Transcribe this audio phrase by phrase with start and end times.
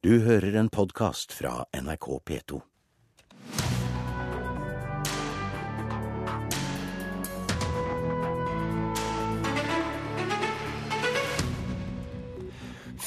[0.00, 2.60] Du hører en podkast fra NRK P2.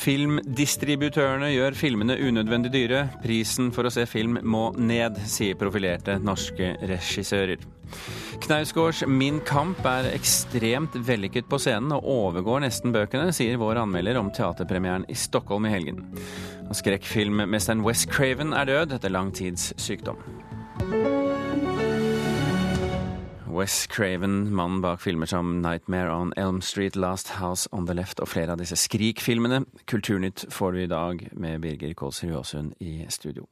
[0.03, 3.07] Filmdistributørene gjør filmene unødvendig dyre.
[3.25, 7.65] Prisen for å se film må ned, sier profilerte norske regissører.
[8.45, 14.21] Knausgårds Min kamp er ekstremt vellykket på scenen og overgår nesten bøkene, sier vår anmelder
[14.21, 16.03] om teaterpremieren i Stockholm i helgen.
[16.71, 20.17] Skrekkfilmmesteren West Craven er død etter lang tids sykdom.
[23.53, 28.19] Wes Craven, mannen bak filmer som Nightmare on Elm Street, Last House on the Left
[28.19, 29.61] og flere av disse Skrik-filmene.
[29.85, 33.45] Kulturnytt får du i dag med Birger Kålsrud Aasund i studio.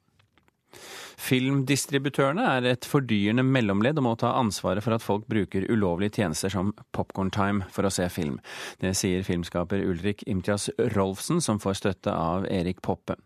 [1.21, 6.53] Filmdistributørene er et fordyrende mellomledd og må ta ansvaret for at folk bruker ulovlige tjenester
[6.53, 8.39] som Popcorn Time for å se film.
[8.81, 13.17] Det sier filmskaper Ulrik Imtias Rolfsen, som får støtte av Erik Poppe.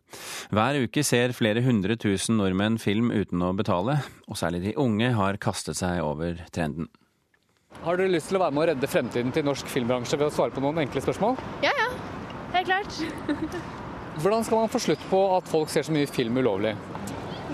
[0.52, 5.14] Hver uke ser flere hundre tusen nordmenn film uten å betale, og særlig de unge
[5.16, 6.92] har kastet seg over trenden.
[7.84, 10.34] Har dere lyst til å være med å redde fremtiden til norsk filmbransje ved å
[10.34, 11.40] svare på noen enkle spørsmål?
[11.66, 11.90] Ja, ja.
[12.56, 13.02] Helt klart.
[14.22, 16.72] Hvordan skal man få slutt på at folk ser så mye film ulovlig?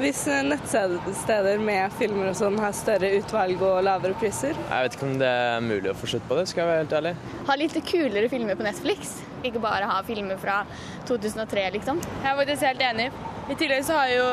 [0.02, 4.58] Hvis nettsteder med filmer og sånn har større utvalg og lavere priser.
[4.58, 6.80] Jeg vet ikke om det er mulig å få slutt på det, skal jeg være
[6.80, 7.12] helt ærlig.
[7.46, 9.12] Ha litt kulere filmer på Netflix.
[9.46, 10.64] Ikke bare ha filmer fra
[11.06, 12.02] 2003, liksom.
[12.02, 13.08] Jeg er faktisk helt enig.
[13.46, 14.28] I tillegg så har jo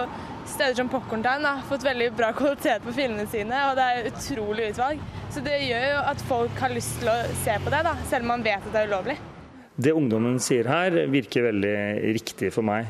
[0.48, 4.72] steder som Popcorn Time fått veldig bra kvalitet på filmene sine, og det er utrolig
[4.72, 5.06] utvalg.
[5.28, 8.24] Så det gjør jo at folk har lyst til å se på det, da, selv
[8.24, 9.20] om man vet at det er ulovlig.
[9.76, 11.80] Det ungdommen sier her, virker veldig
[12.16, 12.88] riktig for meg.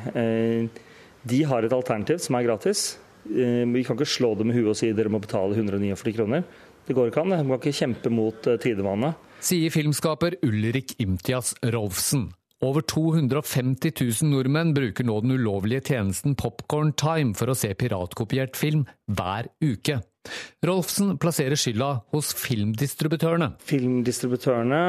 [1.26, 2.98] De har et alternativ som er gratis.
[3.26, 6.44] Eh, vi kan ikke slå dem i huet og si dere må betale 149 kroner.
[6.88, 7.34] Det går ikke an.
[7.36, 9.26] De kan ikke kjempe mot eh, tidevannet.
[9.44, 12.30] Sier filmskaper Ulrik Imtias Rolfsen.
[12.64, 18.58] Over 250 000 nordmenn bruker nå den ulovlige tjenesten Popcorn Time for å se piratkopiert
[18.58, 20.00] film hver uke.
[20.66, 23.52] Rolfsen plasserer skylda hos filmdistributørene.
[23.62, 24.82] Filmdistributørene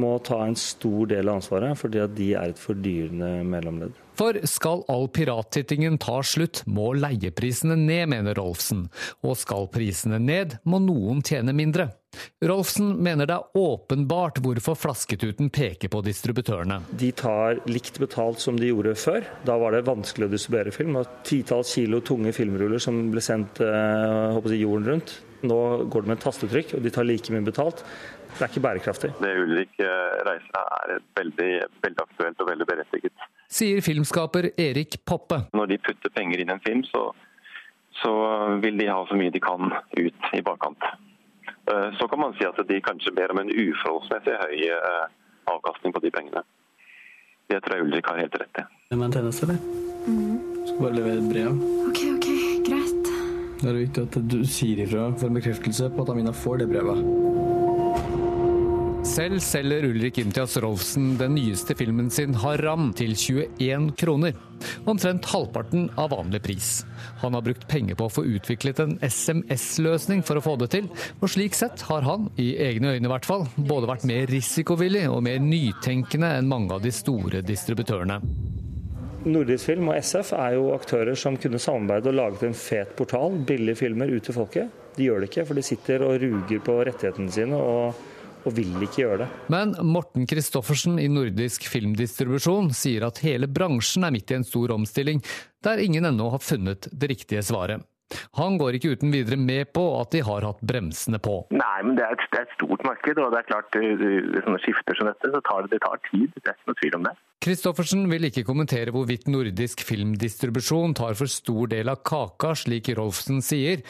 [0.00, 4.00] må ta en stor del av ansvaret, fordi de er et fordyrende mellomledd.
[4.14, 8.86] For skal all pirattittingen ta slutt, må leieprisene ned, mener Rolfsen.
[9.26, 11.90] Og skal prisene ned, må noen tjene mindre.
[12.46, 16.80] Rolfsen mener det er åpenbart hvorfor Flasketuten peker på distributørene.
[16.94, 19.26] De tar likt betalt som de gjorde før.
[19.46, 21.00] Da var det vanskelig å distribuere film.
[21.26, 25.16] Titalls kilo tunge filmruller som ble sendt eh, jeg, jorden rundt.
[25.44, 25.58] Nå
[25.92, 27.82] går det med et tastetrykk, og de tar like mye betalt.
[28.34, 29.12] Det er ikke bærekraftig.
[29.22, 31.50] Det Ulrik eh, reiser er veldig,
[31.84, 33.28] veldig aktuelt og veldig berettiget.
[33.54, 35.44] Sier filmskaper Erik Poppe.
[35.54, 37.06] Når de putter penger inn i en film, så,
[38.02, 38.12] så
[38.64, 40.88] vil de ha så mye de kan ut i bakkant.
[41.70, 45.04] Eh, så kan man si at de kanskje ber om en uforholdsmessig høy eh,
[45.54, 46.42] avkastning på de pengene.
[47.48, 48.66] Det tror jeg Ulrik har helt rett i.
[48.90, 49.62] Det er en tjeneste, eller?
[50.08, 50.36] Mm.
[50.66, 51.62] Skal bare levere et brev.
[51.88, 52.28] Ok, ok,
[52.66, 53.12] greit.
[53.62, 56.68] Det er viktig at du sier ifra for en bekreftelse på at Amina får det
[56.72, 57.33] brevet.
[59.04, 64.32] Selv selger Ulrik Imtias Rolfsen den nyeste filmen sin 'Haram' til 21 kroner.
[64.88, 66.86] Omtrent halvparten av vanlig pris.
[67.20, 70.88] Han har brukt penger på å få utviklet en SMS-løsning for å få det til,
[71.20, 75.04] og slik sett har han, i egne øyne i hvert fall, både vært mer risikovillig
[75.10, 78.22] og mer nytenkende enn mange av de store distributørene.
[79.24, 83.36] Nordisk Film og SF er jo aktører som kunne samarbeide og laget en fet portal,
[83.36, 84.82] billige filmer, ut til folket.
[84.96, 87.60] De gjør det ikke, for de sitter og ruger på rettighetene sine.
[87.60, 88.13] og
[88.44, 89.30] og vil ikke gjøre det.
[89.52, 94.76] Men Morten Christoffersen i Nordisk Filmdistribusjon sier at hele bransjen er midt i en stor
[94.76, 95.24] omstilling,
[95.64, 97.84] der ingen ennå har funnet det riktige svaret.
[98.38, 101.38] Han går ikke uten videre med på at de har hatt bremsene på.
[101.54, 103.78] Nei, men det er et, det er et stort marked, og det er klart
[104.44, 106.34] sånne skifter som dette, så tar det, det tar tid.
[106.36, 107.14] Det er ikke noe tvil om det.
[107.44, 113.42] Kristoffersen vil ikke kommentere hvorvidt nordisk filmdistribusjon tar for stor del av kaka, slik Rolfsen
[113.44, 113.82] sier.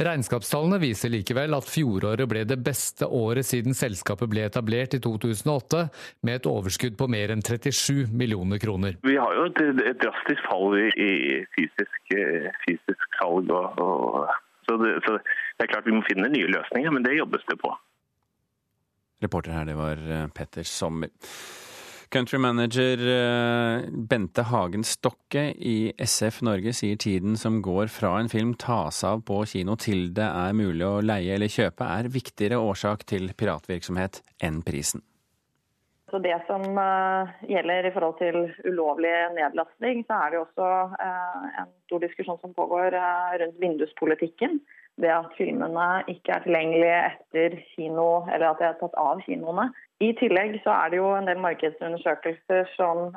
[0.00, 5.82] Regnskapstallene viser likevel at fjoråret ble det beste året siden selskapet ble etablert i 2008,
[6.24, 8.96] med et overskudd på mer enn 37 millioner kroner.
[9.04, 11.12] Vi har jo et, et drastisk fall i, i
[11.52, 13.52] fysisk, eh, fysisk, salg.
[13.52, 14.32] Og, og,
[14.64, 17.60] så, det, så, det, er klart vi må finne nye løsninger, men det jobbes det
[17.60, 17.74] på.
[19.22, 21.12] Reporter her, det var eh, Petter Sommer.
[22.12, 28.52] Countrymanager manager Bente Hagen Stokke i SF Norge sier tiden som går fra en film
[28.60, 33.06] tas av på kino til det er mulig å leie eller kjøpe, er viktigere årsak
[33.08, 35.00] til piratvirksomhet enn prisen.
[36.12, 36.60] Så Det som
[37.48, 38.36] gjelder i forhold til
[38.68, 40.66] ulovlig nedlastning, så er det jo også
[41.62, 42.92] en stor diskusjon som pågår
[43.40, 44.60] rundt vinduspolitikken.
[45.00, 49.70] Det at filmene ikke er tilgjengelige etter kino, eller at de er tatt av kinoene.
[50.04, 53.16] I tillegg så er det jo en del markedsundersøkelser som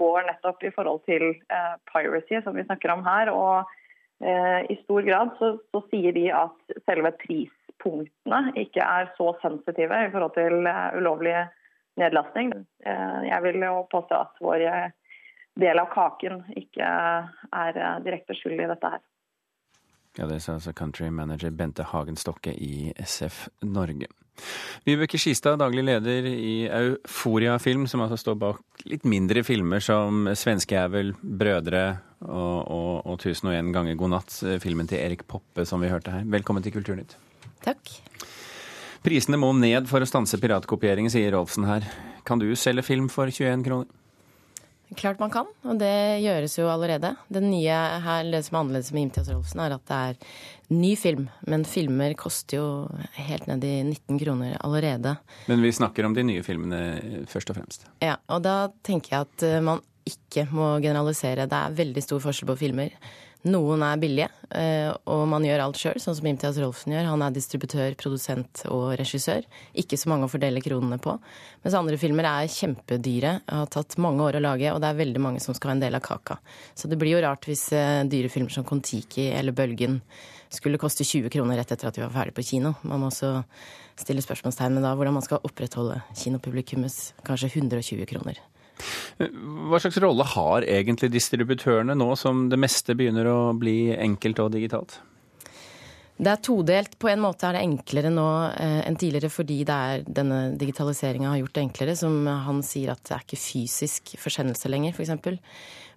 [0.00, 1.34] går nettopp i forhold til
[1.92, 3.28] piracy, som vi snakker om her.
[3.28, 3.68] Og
[4.72, 10.14] i stor grad så, så, sier de at selve prispunktene ikke er så sensitive i
[10.14, 10.62] forhold til
[10.96, 11.42] ulovlig
[12.00, 12.52] nedlastning.
[12.84, 14.64] jeg vil jo påstå at vår
[15.60, 16.86] del av kaken ikke
[17.52, 19.02] er direkte skyld i dette her.
[20.18, 24.08] Ja, Det sa altså country manager Bente Hagen Stokke i SF Norge.
[24.84, 30.26] Vibeke Skistad, daglig leder i Euforia Film, som altså står bak litt mindre filmer som
[30.28, 35.88] 'Svenskejævel', 'Brødre' og, og, og 1001 ganger god natt', filmen til Erik Poppe som vi
[35.88, 36.24] hørte her.
[36.24, 37.16] Velkommen til Kulturnytt.
[37.64, 38.11] Takk.
[39.02, 41.86] Prisene må ned for å stanse piratkopiering, sier Rolfsen her.
[42.28, 43.90] Kan du selge film for 21 kroner?
[44.92, 47.14] Klart man kan, og det gjøres jo allerede.
[47.32, 50.18] Det nye her, det som er annerledes med Imtias Rolfsen, er at det er
[50.74, 51.30] ny film.
[51.48, 52.66] Men filmer koster jo
[53.16, 55.16] helt ned i 19 kroner allerede.
[55.48, 57.88] Men vi snakker om de nye filmene først og fremst.
[58.04, 61.48] Ja, og da tenker jeg at eh, man ikke må generalisere.
[61.48, 62.94] Det er veldig stor forskjell på filmer.
[63.42, 67.08] Noen er billige, eh, og man gjør alt sjøl, sånn som Imtias Rolfsen gjør.
[67.10, 69.42] Han er distributør, produsent og regissør.
[69.74, 71.16] Ikke så mange å fordele kronene på.
[71.64, 75.24] Mens andre filmer er kjempedyre, har tatt mange år å lage, og det er veldig
[75.24, 76.38] mange som skal ha en del av kaka.
[76.78, 79.98] Så det blir jo rart hvis eh, dyre filmer som Kon-Tiki eller Bølgen
[80.52, 82.76] skulle koste 20 kroner rett etter at vi var ferdig på kino.
[82.86, 83.40] Man må også
[83.98, 88.38] stille spørsmålstegn med da hvordan man skal opprettholde kinopublikummets kanskje 120 kroner.
[89.18, 94.52] Hva slags rolle har egentlig distributørene nå som det meste begynner å bli enkelt og
[94.56, 94.98] digitalt?
[96.22, 96.98] Det er todelt.
[97.00, 101.32] På en måte er det enklere nå eh, enn tidligere fordi det er denne digitaliseringa
[101.32, 101.96] har gjort det enklere.
[101.98, 105.40] Som han sier at det er ikke fysisk forsendelse lenger, f.eks.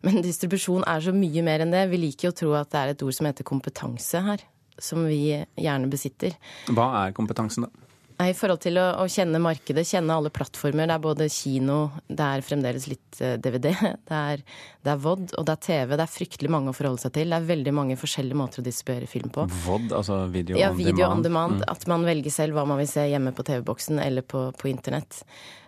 [0.06, 1.86] Men distribusjon er så mye mer enn det.
[1.92, 4.46] Vi liker å tro at det er et ord som heter kompetanse her.
[4.82, 6.34] Som vi gjerne besitter.
[6.74, 7.85] Hva er kompetansen, da?
[8.16, 10.88] I forhold til å, å, kjenne markedet, kjenne alle plattformer.
[10.88, 14.44] Det er både kino, det er fremdeles litt DVD, eh, det er,
[14.86, 15.96] det er VOD og det er TV.
[15.96, 17.34] Det er fryktelig mange å forholde seg til.
[17.34, 19.48] Det er veldig mange forskjellige måter å distribuere film på.
[19.66, 21.18] VOD, altså video, ja, on, video demand.
[21.18, 21.60] on demand.
[21.60, 21.68] Mm.
[21.76, 25.24] At man velger selv hva man vil se hjemme på TV-boksen eller på, på internett.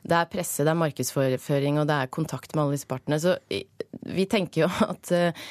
[0.07, 3.19] Det er presse, det er markedsføring og det er kontakt med alle disse partene.
[3.19, 3.35] Så
[4.07, 5.49] vi tenker jo at eh,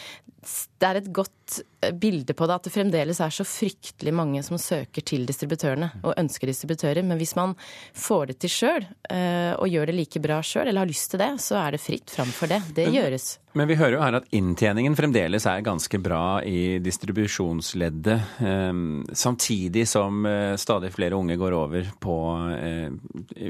[0.76, 4.42] det er et godt eh, bilde på det at det fremdeles er så fryktelig mange
[4.44, 7.00] som søker til distributørene og ønsker distributører.
[7.06, 7.54] Men hvis man
[7.96, 11.22] får det til sjøl eh, og gjør det like bra sjøl, eller har lyst til
[11.22, 12.60] det, så er det fritt fram for det.
[12.76, 13.28] Det men, gjøres.
[13.56, 18.42] Men vi hører jo her at inntjeningen fremdeles er ganske bra i distribusjonsleddet.
[18.44, 22.16] Ehm, samtidig som eh, stadig flere unge går over på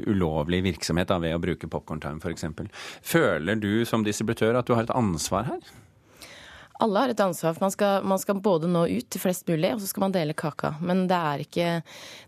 [0.07, 2.47] ulovlig virksomhet ved å bruke Popcorn Time f.eks.
[3.03, 5.75] Føler du som distributør at du har et ansvar her?
[6.79, 7.53] Alle har et ansvar.
[7.53, 10.13] for man skal, man skal, både nå ut til flest mulig, og så skal man
[10.13, 10.75] dele kaka.
[10.81, 11.67] Men det er ikke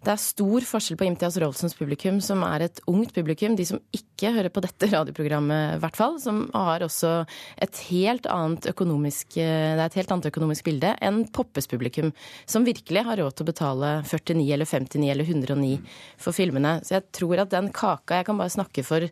[0.03, 3.55] Det er stor forskjell på Imtias Rolfsens publikum, som er et ungt publikum.
[3.55, 6.17] De som ikke hører på dette radioprogrammet, i hvert fall.
[6.19, 7.25] Som har også
[7.61, 12.11] et helt annet økonomisk Det er et helt annet økonomisk bilde enn Poppes publikum,
[12.49, 15.77] som virkelig har råd til å betale 49 eller 59 eller 109
[16.17, 16.79] for filmene.
[16.83, 19.05] Så jeg tror at den kaka Jeg kan bare snakke for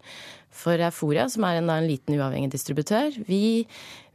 [0.54, 3.14] for Euforia, som er en, en liten uavhengig distributør.
[3.28, 3.66] Vi,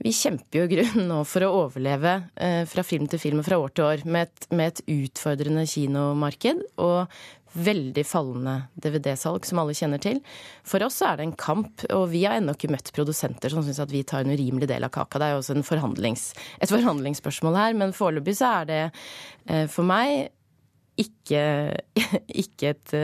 [0.03, 3.61] vi kjemper jo grunn nå for å overleve eh, fra film til film og fra
[3.63, 9.77] år til år med et, med et utfordrende kinomarked og veldig fallende DVD-salg, som alle
[9.77, 10.21] kjenner til.
[10.65, 13.83] For oss er det en kamp, og vi har ennå ikke møtt produsenter som syns
[13.83, 15.21] at vi tar en urimelig del av kaka.
[15.21, 16.31] Det er jo også forhandlings,
[16.65, 20.33] et forhandlingsspørsmål her, men foreløpig så er det eh, for meg
[21.01, 21.43] ikke,
[22.43, 22.95] ikke, et,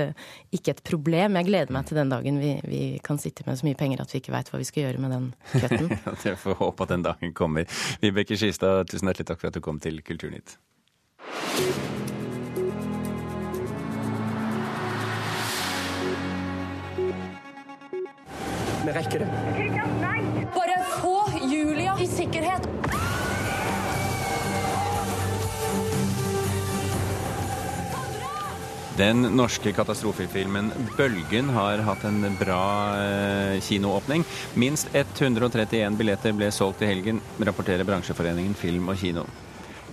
[0.52, 1.36] ikke, et, problem.
[1.40, 4.12] Jeg gleder meg til den dagen vi, vi kan sitte med så mye penger at
[4.12, 5.92] vi ikke veit hva vi skal gjøre med den køtten.
[6.28, 7.68] Jeg får håpe at den dagen kommer.
[8.04, 10.58] Vibeke Skistad, tusen hjertelig takk for at du kom til Kulturnytt.
[18.88, 19.28] Vi rekker det.
[20.54, 21.16] Bare få
[21.52, 22.67] Julia i sikkerhet.
[28.98, 32.62] Den norske katastrofefilmen 'Bølgen' har hatt en bra
[32.98, 34.24] eh, kinoåpning.
[34.58, 39.28] Minst 131 billetter ble solgt i helgen, rapporterer bransjeforeningen Film og Kino.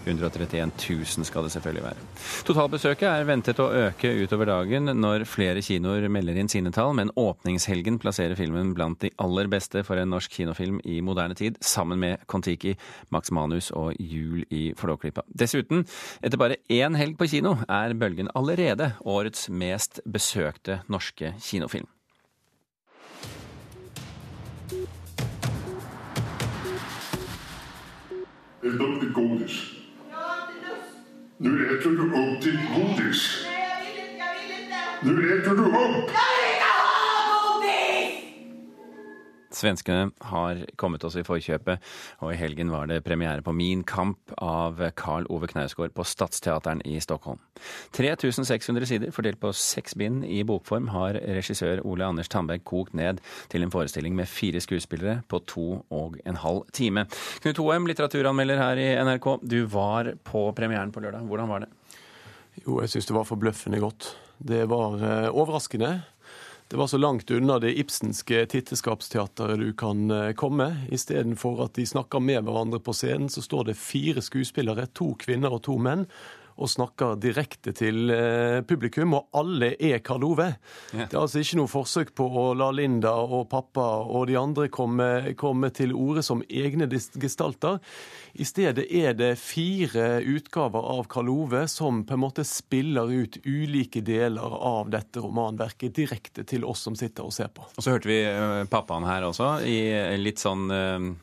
[0.05, 2.05] 131 000 skal det selvfølgelig være.
[2.47, 7.11] Totalbesøket er ventet å øke utover dagen når flere kinoer melder inn sine tall, men
[7.19, 12.01] åpningshelgen plasserer filmen blant de aller beste for en norsk kinofilm i moderne tid, sammen
[12.01, 12.75] med Kon-Tiki,
[13.15, 15.25] Max Manus og Jul i Flåklypa.
[15.27, 15.85] Dessuten,
[16.21, 21.89] etter bare én helg på kino, er Bølgen allerede årets mest besøkte norske kinofilm.
[28.65, 29.74] Er dat de.
[31.37, 33.45] Nu äter du upp ditt godis.
[35.01, 36.11] Nu äter du upp!
[39.55, 41.83] Svenskene har kommet oss i forkjøpet,
[42.23, 46.83] og i helgen var det premiere på Min kamp av Karl Ove Knausgård på Stadsteateren
[46.85, 47.39] i Stockholm.
[47.95, 53.21] 3600 sider fordelt på seks bind i bokform har regissør Ole Anders Tandberg kokt ned
[53.51, 57.07] til en forestilling med fire skuespillere på to og en halv time.
[57.43, 59.31] Knut Hoem, litteraturanmelder her i NRK.
[59.45, 61.25] Du var på premieren på lørdag.
[61.29, 61.71] Hvordan var det?
[62.63, 64.13] Jo, jeg syns det var forbløffende godt.
[64.39, 65.91] Det var eh, overraskende.
[66.67, 70.71] Det var så langt unna det ibsenske titteskapsteateret du kan eh, komme.
[70.91, 75.53] Istedenfor at de snakker med hverandre på scenen, så står det fire skuespillere, to kvinner
[75.53, 76.07] og to menn,
[76.55, 80.47] og snakker direkte til eh, publikum, og alle er Karl Ove.
[80.93, 84.69] Det er altså ikke noe forsøk på å la Linda og pappa og de andre
[84.71, 87.81] komme, komme til orde som egne gestalter.
[88.39, 93.39] I stedet er det fire utgaver av Karl Ove som på en måte spiller ut
[93.45, 97.67] ulike deler av dette romanverket direkte til oss som sitter og ser på.
[97.75, 99.79] Og så hørte vi eh, pappaen her også, i
[100.21, 101.13] litt sånn eh,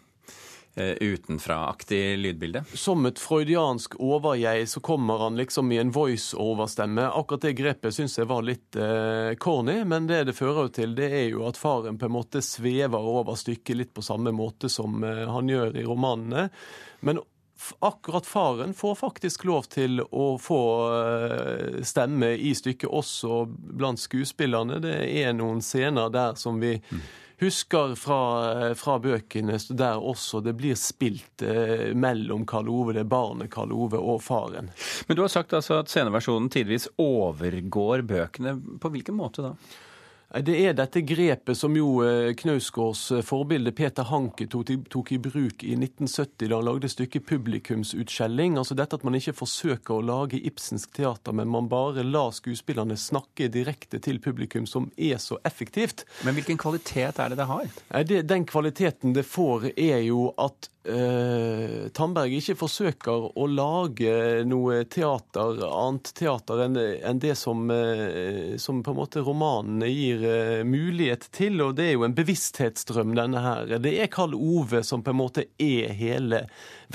[0.74, 2.62] utenfra-aktig lydbilde.
[2.74, 7.10] Som et freudiansk overjeg så kommer han liksom i en voice-overstemme.
[7.12, 11.10] Akkurat det grepet syns jeg var litt eh, corny, men det det fører til, det
[11.12, 15.04] er jo at faren på en måte svever over stykket litt på samme måte som
[15.04, 16.48] eh, han gjør i romanene.
[17.04, 17.20] Men
[17.78, 20.62] akkurat faren får faktisk lov til å få
[20.96, 24.80] eh, stemme i stykket også blant skuespillerne.
[24.82, 26.78] Det er noen scener der som vi
[27.42, 28.20] husker fra,
[28.78, 34.00] fra bøkene, der også det blir spilt eh, mellom Karl Ove, det barnet Karl Ove
[34.00, 34.70] og faren.
[35.08, 38.56] Men du har sagt altså at sceneversjonen tidvis overgår bøkene.
[38.82, 39.54] På hvilken måte da?
[40.40, 45.64] Det er dette grepet som jo eh, Knausgårds eh, forbilde Peter Hanke tok i, bruk
[45.64, 48.56] i 1970 da han lagde stykket Publikumsutskjelling.
[48.56, 52.96] Altså dette at man ikke forsøker å lage ibsensk teater, men man bare lar skuespillerne
[52.96, 56.06] snakke direkte til publikum, som er så effektivt.
[56.24, 57.80] Men hvilken kvalitet er det det har?
[58.32, 65.60] Den kvaliteten det får, er jo at Uh, Tandberg ikke forsøker å lage noe teater,
[65.62, 70.21] annet teater enn enn det som, uh, som på en måte romanene gir
[70.68, 71.60] mulighet til.
[71.64, 73.76] Og det er jo en bevissthetsdrøm, denne her.
[73.82, 76.44] Det er Karl Ove som på en måte er hele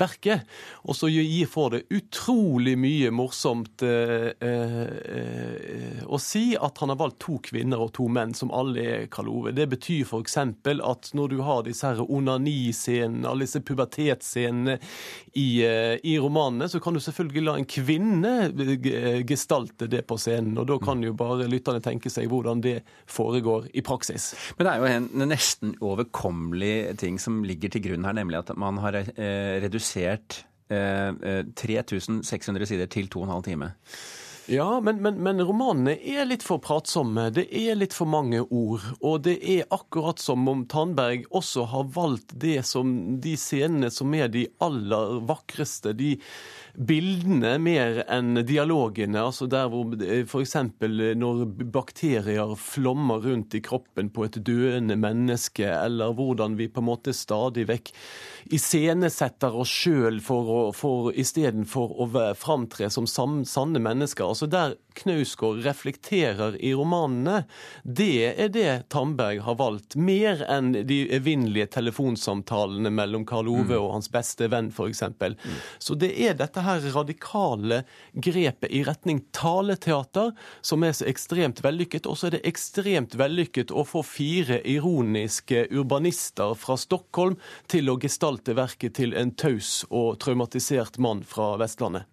[0.00, 0.46] verket.
[0.88, 4.84] Og så gir for det utrolig mye morsomt eh, eh,
[5.18, 9.08] eh, å si at han har valgt to kvinner og to menn, som alle er
[9.12, 9.54] Karl Ove.
[9.56, 10.38] Det betyr f.eks.
[10.38, 14.78] at når du har disse her onaniscenene, alle disse pubertetsscenene
[15.38, 20.18] i, eh, i romanene, så kan du selvfølgelig la en kvinne eh, gestalte det på
[20.20, 20.56] scenen.
[20.60, 22.78] Og da kan jo bare lytterne tenke seg hvordan det
[23.10, 24.30] foregår i praksis.
[24.56, 28.54] Men det er jo en nesten overkommelig ting som ligger til grunn her, nemlig at
[28.58, 33.72] man har eh, redusert eh, eh, 3600 sider til 2 12 time.
[34.48, 37.26] Ja, men, men, men romanene er litt for pratsomme.
[37.36, 38.84] Det er litt for mange ord.
[39.04, 44.14] Og det er akkurat som om Tandberg også har valgt det som de scenene som
[44.16, 45.92] er de aller vakreste.
[45.92, 46.14] De
[46.78, 49.18] bildene mer enn dialogene.
[49.26, 50.54] Altså der hvor f.eks.
[51.18, 51.40] når
[51.74, 57.14] bakterier flommer rundt i kroppen på et døende menneske, eller hvordan vi på en måte
[57.16, 57.90] stadig vekk
[58.54, 62.08] iscenesetter oss sjøl for, å- for istedenfor å
[62.38, 64.24] framtre som sanne mennesker.
[64.30, 67.44] Altså Der Knausgård reflekterer i romanene,
[67.82, 69.96] det er det Tamberg har valgt.
[69.96, 75.02] Mer enn de evinnelige telefonsamtalene mellom Karl Ove og hans beste venn, f.eks.
[75.78, 82.08] Så det er dette her radikale grepet i retning taleteater som er så ekstremt vellykket.
[82.08, 87.38] Og så er det ekstremt vellykket å få fire ironiske urbanister fra Stockholm
[87.70, 92.08] til å gestalte verket til en taus og traumatisert mann fra Vestlandet.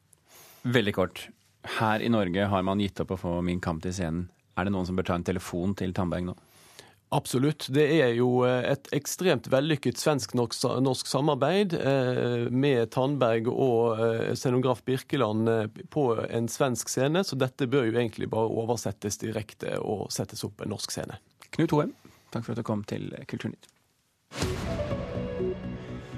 [0.65, 1.27] Veldig kort.
[1.65, 4.27] Her i Norge har man gitt opp å få Min kamp til scenen.
[4.55, 6.36] Er det noen som bør ta en telefon til Tandberg nå?
[7.15, 7.67] Absolutt.
[7.69, 14.81] Det er jo eh, et ekstremt vellykket svensk-norsk samarbeid eh, med Tandberg og eh, scenograf
[14.88, 15.51] Birkeland
[15.93, 20.65] på en svensk scene, så dette bør jo egentlig bare oversettes direkte og settes opp
[20.65, 21.22] en norsk scene.
[21.55, 21.93] Knut Hoem,
[22.34, 23.69] takk for at du kom til Kulturnytt.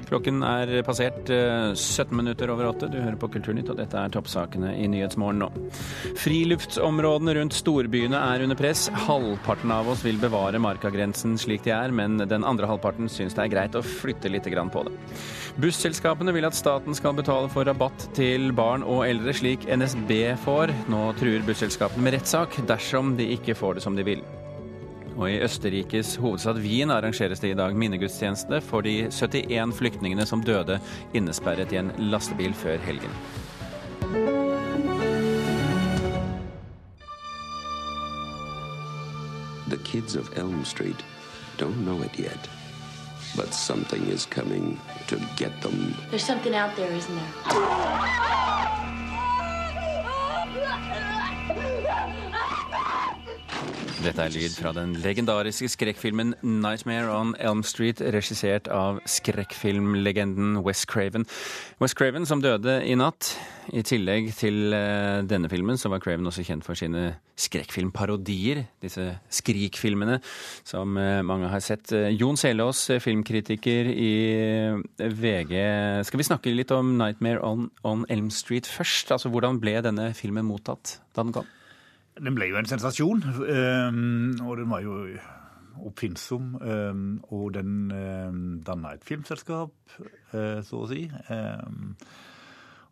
[0.08, 2.88] Klokken er passert eh, 17 minutter over åtte.
[2.92, 5.50] Du hører på Kulturnytt, og dette er toppsakene i Nyhetsmorgen nå.
[6.22, 8.88] Friluftsområdene rundt storbyene er under press.
[9.08, 13.46] Halvparten av oss vil bevare markagrensen slik de er, men den andre halvparten syns det
[13.46, 14.96] er greit å flytte litt på det.
[15.60, 20.72] Busselskapene vil at staten skal betale for rabatt til barn og eldre, slik NSB får.
[20.94, 24.24] Nå truer busselskapene med rettssak dersom de ikke får det som de vil.
[25.18, 30.44] Og i Østerrikes hovedstad Wien arrangeres det i dag minnegudstjeneste for de 71 flyktningene som
[30.46, 30.78] døde
[31.18, 33.10] innesperret i en lastebil før helgen.
[39.68, 41.06] The kids of Elm Street
[41.58, 42.50] don't know it yet,
[43.36, 45.96] but something is coming to get them.
[46.12, 47.34] There's something out there, isn't there?
[53.98, 60.86] Dette er lyd fra den legendariske skrekkfilmen 'Nightmare on Elm Street', regissert av skrekkfilmlegenden Wes
[60.86, 61.26] Craven.
[61.82, 63.34] Wes Craven som døde i natt.
[63.74, 69.10] I tillegg til eh, denne filmen så var Craven også kjent for sine skrekkfilmparodier, disse
[69.34, 70.22] Skrik-filmene
[70.64, 71.92] som eh, mange har sett.
[71.92, 74.14] Eh, Jon Selås, filmkritiker i
[75.02, 75.58] VG.
[76.06, 79.12] Skal vi snakke litt om 'Nightmare on, on Elm Street' først?
[79.12, 81.57] Altså, Hvordan ble denne filmen mottatt da den kom?
[82.24, 84.96] Den ble jo en sensasjon, um, og den var jo
[85.88, 86.56] oppfinnsom.
[86.62, 89.74] Um, og den um, danna et filmselskap,
[90.32, 91.06] så å si.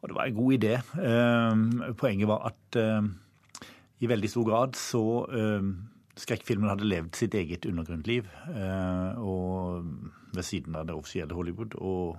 [0.02, 0.76] og det var en god idé.
[1.98, 2.78] poenget var at
[4.00, 5.04] i veldig stor grad så
[6.16, 8.30] Skrekkfilmen hadde levd sitt eget undergrunnsliv.
[10.36, 11.76] Ved siden av det offisielle Hollywood.
[11.76, 12.16] Og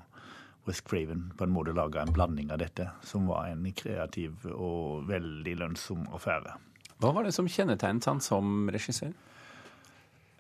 [0.67, 5.07] West Craven på en måte laga en blanding av dette, som var en kreativ og
[5.09, 6.57] veldig lønnsom affære.
[7.03, 9.13] Hva var det som kjennetegnet han som regissør?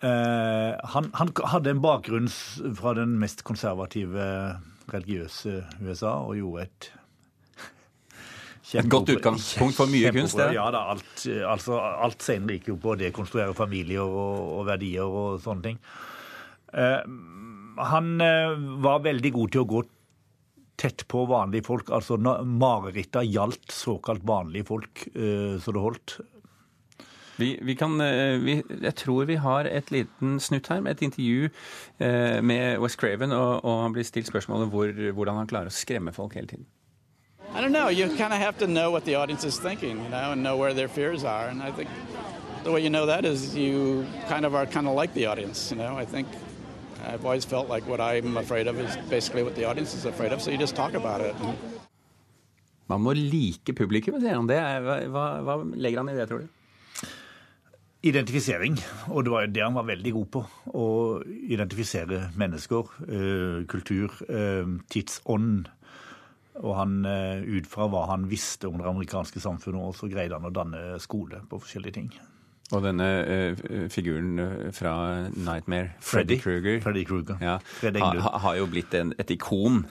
[0.04, 2.28] Eh, han, han, hadde en bakgrunn
[2.76, 4.28] fra den mest konservative
[4.92, 6.90] religiøse USA og gjorde et
[8.80, 10.36] Et godt utgangspunkt for mye kunst?
[10.40, 10.50] det?
[10.56, 15.06] Ja da, alt, altså, alt senere gikk jo på å dekonstruere familier og, og, verdier
[15.06, 15.78] og sånne ting.
[16.74, 17.02] Eh,
[17.92, 19.84] han eh, var veldig god til å gå
[20.76, 21.92] tett på vanlige folk.
[21.94, 26.18] Altså Marerittet gjaldt såkalt vanlige folk, eh, så det holdt.
[27.36, 31.02] Vi, vi kan, eh, vi, jeg tror vi har et liten snutt her med et
[31.04, 31.50] intervju
[31.98, 35.76] eh, med West Craven, og, og han blir stilt spørsmålet hvor, hvordan han klarer å
[35.76, 36.64] skremme folk hele tiden.
[37.54, 37.88] I don't know.
[37.88, 40.56] You kind of have to know what the audience is thinking, you know, and know
[40.56, 41.48] where their fears are.
[41.48, 41.88] And I think
[42.64, 45.70] the way you know that is you kind of are kind of like the audience.
[45.70, 46.26] You know, I think
[47.06, 50.32] I've always felt like what I'm afraid of is basically what the audience is afraid
[50.32, 50.42] of.
[50.42, 51.34] So you just talk about it.
[52.88, 54.46] Man må like publikum, sier han.
[54.46, 56.55] Det er, hva, hva legger han i det, tror du?
[58.04, 58.76] Identifisering.
[59.08, 60.42] Og det var det han var veldig god på.
[60.76, 60.86] Å
[61.24, 65.66] identifisere mennesker, eh, kultur, eh, tidsånd.
[66.56, 70.50] Og han, eh, ut fra hva han visste om det amerikanske samfunnet, så greide han
[70.50, 72.12] å danne skole på forskjellige ting.
[72.74, 74.40] Og denne uh, figuren
[74.74, 74.92] fra
[75.30, 77.38] Nightmare, Freddy, Kruger, Freddy Kruger.
[77.38, 77.60] Ja,
[78.02, 79.84] ha, har jo blitt en, et ikon.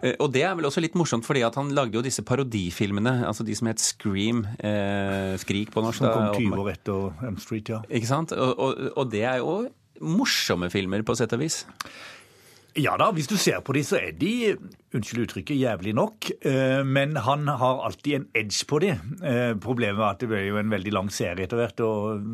[0.00, 3.26] Uh, og det er vel også litt morsomt, fordi at han lagde jo disse parodifilmene,
[3.28, 6.00] altså de som het Scream, uh, Skrik på norsk.
[6.00, 7.82] Som kom 20 år etter M Street, ja.
[7.92, 8.32] Ikke sant?
[8.32, 9.60] Og, og, og det er jo
[10.00, 11.62] morsomme filmer, på sett og vis.
[12.74, 14.54] Ja da, hvis du ser på de, så er de,
[14.94, 16.30] unnskyld uttrykket, jævlig nok.
[16.42, 18.90] Eh, men han har alltid en edge på de.
[19.22, 22.24] Eh, problemet er at det ble jo en veldig lang serie etter hvert, og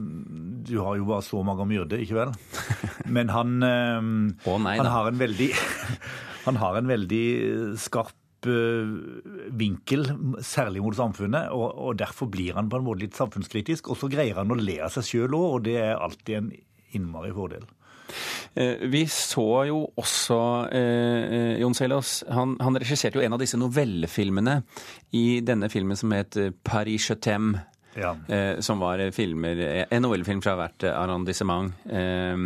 [0.64, 2.32] du har jo bare så mange å myrde, ikke vel?
[3.16, 5.50] Men han, oh, nei, han har en veldig
[6.46, 7.24] Han har en veldig
[7.80, 8.16] skarp
[9.60, 10.06] vinkel,
[10.46, 13.90] særlig mot samfunnet, og, og, derfor blir han på en måte litt samfunnskritisk.
[13.92, 16.48] Og så greier han å le av seg sjøl òg, og det er alltid en
[16.96, 17.68] innmari fordel.
[18.54, 20.40] Eh, vi så jo også
[20.76, 24.60] eh, Jon Selås han, han regisserte jo en av disse novellefilmene
[25.16, 27.66] i denne filmen som het eh, Paris Je t'aime.
[27.98, 28.14] Ja.
[28.30, 29.58] Eh, som var filmer,
[29.90, 31.72] en novellefilm fra hvert arrondissement.
[31.90, 32.36] Eh,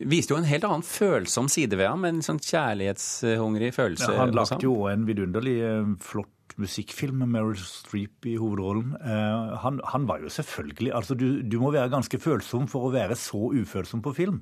[0.00, 4.08] viste jo en helt annen følsom side ved ham, en sånn kjærlighetshungrig følelse.
[4.12, 5.58] Ja, han lagde jo en vidunderlig
[6.04, 8.94] flott musikkfilm med Meryl Streep i hovedrollen.
[9.00, 12.94] Eh, han, han, var jo selvfølgelig altså du, du, må være ganske følsom for å
[12.94, 14.40] være så ufølsom på film.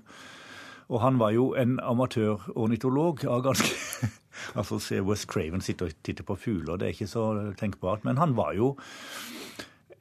[0.93, 4.11] Og han var jo en amatørornitolog av ganske
[4.59, 8.03] Altså se West Craven sitte og titte på fugler, det er ikke så tenkbart.
[8.05, 8.73] Men han var jo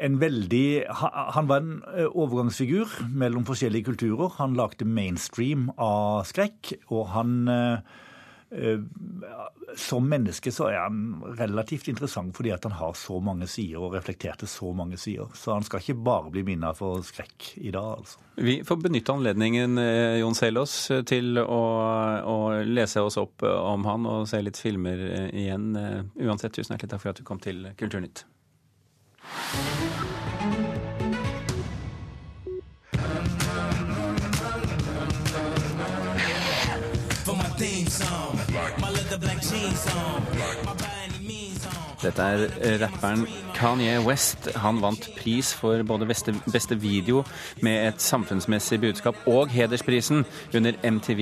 [0.02, 0.90] en veldig
[1.38, 4.34] Han var en eh, overgangsfigur mellom forskjellige kulturer.
[4.40, 8.02] Han lagde mainstream av skrekk, og han Eh,
[9.76, 13.96] som menneske så er han relativt interessant fordi at han har så mange sider og
[13.96, 15.32] reflekterte så mange sider.
[15.38, 18.22] Så han skal ikke bare bli minnet for skrekk i dag, altså.
[18.36, 20.76] Vi får benytte anledningen, eh, Jon Selås,
[21.10, 21.64] til å,
[22.26, 25.74] å, lese oss opp om han og se litt filmer eh, igjen.
[26.18, 28.26] Uansett, tusen hjertelig takk for at du kom til Kulturnytt.
[42.04, 42.22] Dette
[42.62, 43.28] er rapperen
[43.64, 47.22] Kanye West han vant pris for både beste, beste video
[47.64, 51.22] med et samfunnsmessig budskap og hedersprisen under MTV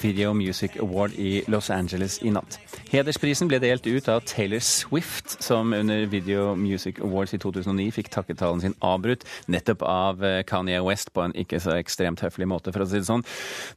[0.00, 2.56] Video Music Award i Los Angeles i natt.
[2.88, 8.08] Hedersprisen ble delt ut av Taylor Swift, som under Video Music Awards i 2009 fikk
[8.14, 12.72] takketalen sin avbrutt nettopp av eh, Kanye West på en ikke så ekstremt høflig måte,
[12.72, 13.26] for å si det sånn.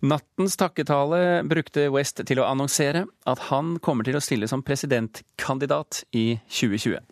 [0.07, 6.05] Nattens takketale brukte West til å annonsere at han kommer til å stille som presidentkandidat
[6.15, 7.03] i 2020.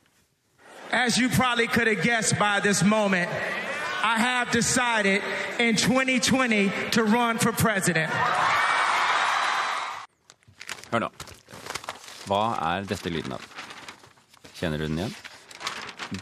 [0.94, 3.28] As you probably could have guessed by this moment,
[4.04, 5.24] I have decided
[5.58, 8.12] in 2020 to run for president.
[10.92, 11.10] Hør nå.
[12.30, 13.48] Hva er dette lyden av?
[14.54, 15.16] Kjenner du den igjen?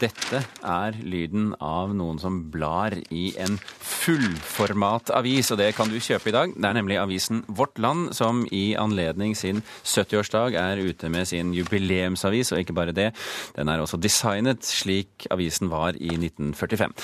[0.00, 6.30] Dette er lyden av noen som blar i en fullformatavis, og det kan du kjøpe
[6.30, 6.54] i dag.
[6.56, 11.52] Det er nemlig avisen Vårt Land som i anledning sin 70-årsdag er ute med sin
[11.56, 13.10] jubileumsavis, og ikke bare det.
[13.56, 16.96] Den er også designet slik avisen var i 1945.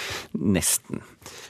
[0.58, 1.02] Nesten.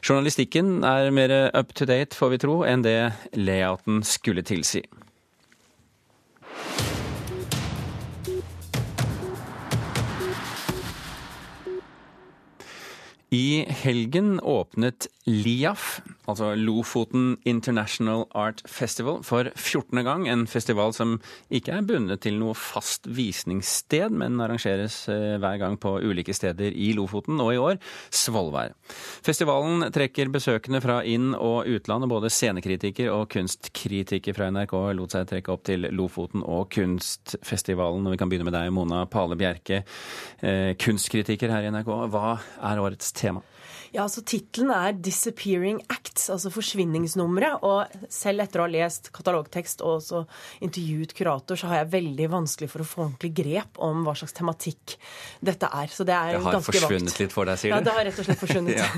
[0.03, 2.99] Journalistikken er mer up to date, får vi tro, enn det
[3.39, 4.83] layouten skulle tilsi.
[13.31, 20.01] I helgen åpnet LIAF, altså Lofoten International Art Festival, for 14.
[20.05, 20.27] gang.
[20.29, 21.19] En festival som
[21.53, 26.73] ikke er bundet til noe fast visningssted, men arrangeres eh, hver gang på ulike steder
[26.73, 27.77] i Lofoten, og i år
[28.15, 28.73] Svolvær.
[29.25, 35.15] Festivalen trekker besøkende fra inn- og utland, og både scenekritiker og kunstkritiker fra NRK lot
[35.15, 38.09] seg trekke opp til Lofoten og Kunstfestivalen.
[38.09, 39.85] Og vi kan begynne med deg, Mona Pale Bjerke,
[40.41, 41.95] eh, kunstkritiker her i NRK.
[42.09, 42.39] Hva
[42.73, 43.45] er årets tema?
[43.93, 47.63] Ja, altså Tittelen er 'Disappearing Acts', altså forsvinningsnummeret.
[47.63, 50.27] Og selv etter å ha lest katalogtekst og også
[50.61, 54.33] intervjuet kurator, så har jeg veldig vanskelig for å få ordentlig grep om hva slags
[54.37, 54.97] tematikk
[55.43, 55.87] dette er.
[55.89, 57.19] Så det er Det har forsvunnet vakt.
[57.21, 57.77] litt for deg, sier du?
[57.77, 58.77] Ja, det har rett og slett forsvunnet.
[58.83, 58.89] ja.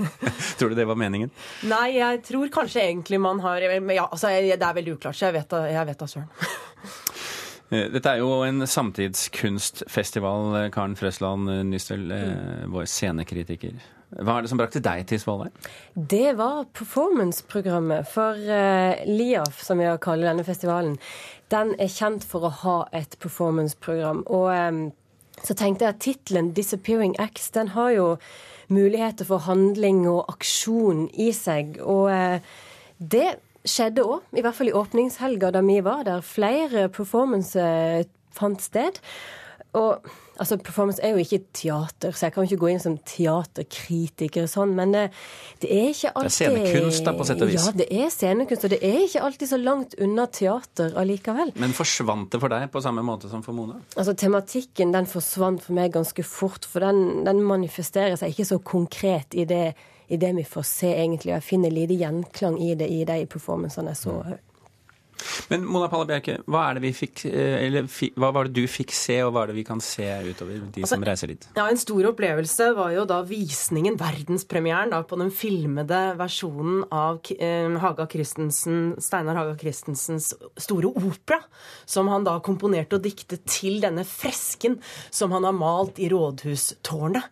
[0.58, 1.30] Tror du det var meningen?
[1.62, 5.34] Nei, jeg tror kanskje egentlig man har Ja, altså, det er veldig uklart, så jeg
[5.34, 6.28] vet da jeg vet da søren.
[7.72, 12.10] Eh, Dette er jo en samtidskunstfestival, Karen Frøsland Nystøl, Mm.
[12.10, 13.74] eh, vår scenekritiker.
[14.18, 15.50] Hva er det som brakte deg til Svolvær?
[15.94, 20.96] Det var performance-programmet for uh, LIAF, som vi har kalt denne festivalen.
[21.50, 24.24] Den er kjent for å ha et performance-program.
[24.26, 24.80] Og um,
[25.40, 28.08] så tenkte jeg at tittelen 'Disappearing Acts' den har jo
[28.70, 31.78] muligheter for handling og aksjon i seg.
[31.80, 32.42] Og uh,
[32.98, 36.24] det skjedde òg, i hvert fall i åpningshelga da vi var der.
[36.24, 39.00] Flere performance eh, fant sted.
[39.78, 40.06] Og
[40.40, 44.48] altså, performance er jo ikke teater, så jeg kan jo ikke gå inn som teaterkritiker
[44.48, 45.20] og sånn, men eh,
[45.62, 47.68] det er ikke alltid Det er scenekunst, da, på sett og vis.
[47.68, 51.54] Ja, det er scenekunst, og det er ikke alltid så langt unna teater allikevel.
[51.62, 53.78] Men forsvant det for deg på samme måte som for Mona?
[53.94, 58.60] Altså, Tematikken den forsvant for meg ganske fort, for den, den manifesterer seg ikke så
[58.74, 59.64] konkret i det,
[60.10, 61.30] i det vi får se, egentlig.
[61.30, 64.18] og Jeg finner lite gjenklang i det i de performancene jeg så.
[65.50, 67.88] Men Mona Palla Bjerke, hva, det vi fikk, eh, eller,
[68.20, 70.84] hva var det du fikk se, og hva er det vi kan se utover, de
[70.84, 71.46] Altså, som reiser dit?
[71.56, 77.20] Ja, En stor opplevelse var jo da visningen, verdenspremieren, da, på den filmede versjonen av
[77.36, 81.40] eh, Haga Steinar Haga Christensens store opera,
[81.84, 84.78] som han da komponerte og diktet til denne fresken
[85.10, 87.26] som han har malt i rådhustårnet.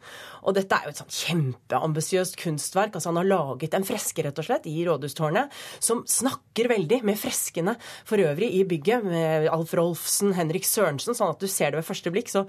[0.49, 2.95] Og dette er jo et sånn kjempeambisiøst kunstverk.
[2.97, 5.53] altså Han har laget en freske rett og slett i rådhustårnet
[5.85, 7.75] som snakker veldig med freskene
[8.09, 11.87] for øvrig i bygget, med Alf Rolfsen, Henrik Sørensen, sånn at du ser det ved
[11.89, 12.31] første blikk.
[12.33, 12.47] Så,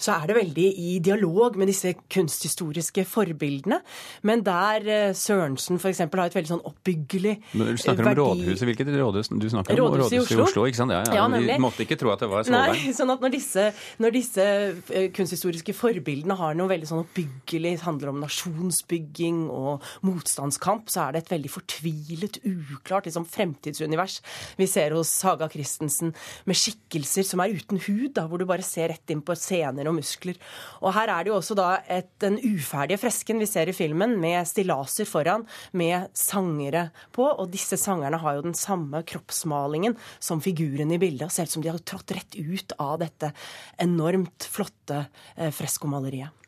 [0.00, 3.80] så er det veldig i dialog med disse kunsthistoriske forbildene.
[4.28, 6.02] Men der eh, Sørensen f.eks.
[6.06, 8.66] har et veldig sånn oppbyggelig Men du snakker om verdi- rådhuset.
[8.70, 9.96] Hvilket rådhus du snakker om?
[9.98, 10.66] Rådhuset i Oslo.
[10.70, 10.94] ikke sant?
[10.94, 11.20] Ja, ja.
[11.20, 12.74] Ja, Vi måtte ikke tro at det var Svolvær.
[12.76, 13.66] Nei, sånn at når disse,
[14.00, 14.46] når disse
[14.94, 17.39] eh, kunsthistoriske forbildene har noe veldig sånn oppbyggelig,
[17.84, 24.20] handler om nasjonsbygging og motstandskamp, så er det et veldig fortvilet, uklart liksom, fremtidsunivers
[24.56, 28.64] vi ser hos Haga Christensen, med skikkelser som er uten hud, da, hvor du bare
[28.66, 30.38] ser rett inn på scener og muskler.
[30.82, 34.18] Og her er det jo også da et, den uferdige fresken vi ser i filmen,
[34.20, 40.42] med stillaser foran, med sangere på, og disse sangerne har jo den samme kroppsmalingen som
[40.44, 43.32] figurene i bildet, ut som de har trådt rett ut av dette
[43.80, 45.04] enormt flotte
[45.36, 46.39] eh, freskomaleriet.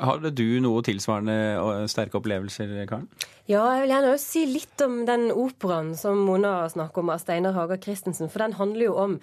[0.00, 3.08] Hadde du noe tilsvarende og sterke opplevelser, Karen?
[3.50, 7.22] Ja, jeg vil gjerne også si litt om den operaen som Mona snakker om av
[7.22, 8.30] Steinar Haga Christensen.
[8.30, 9.16] For den handler jo om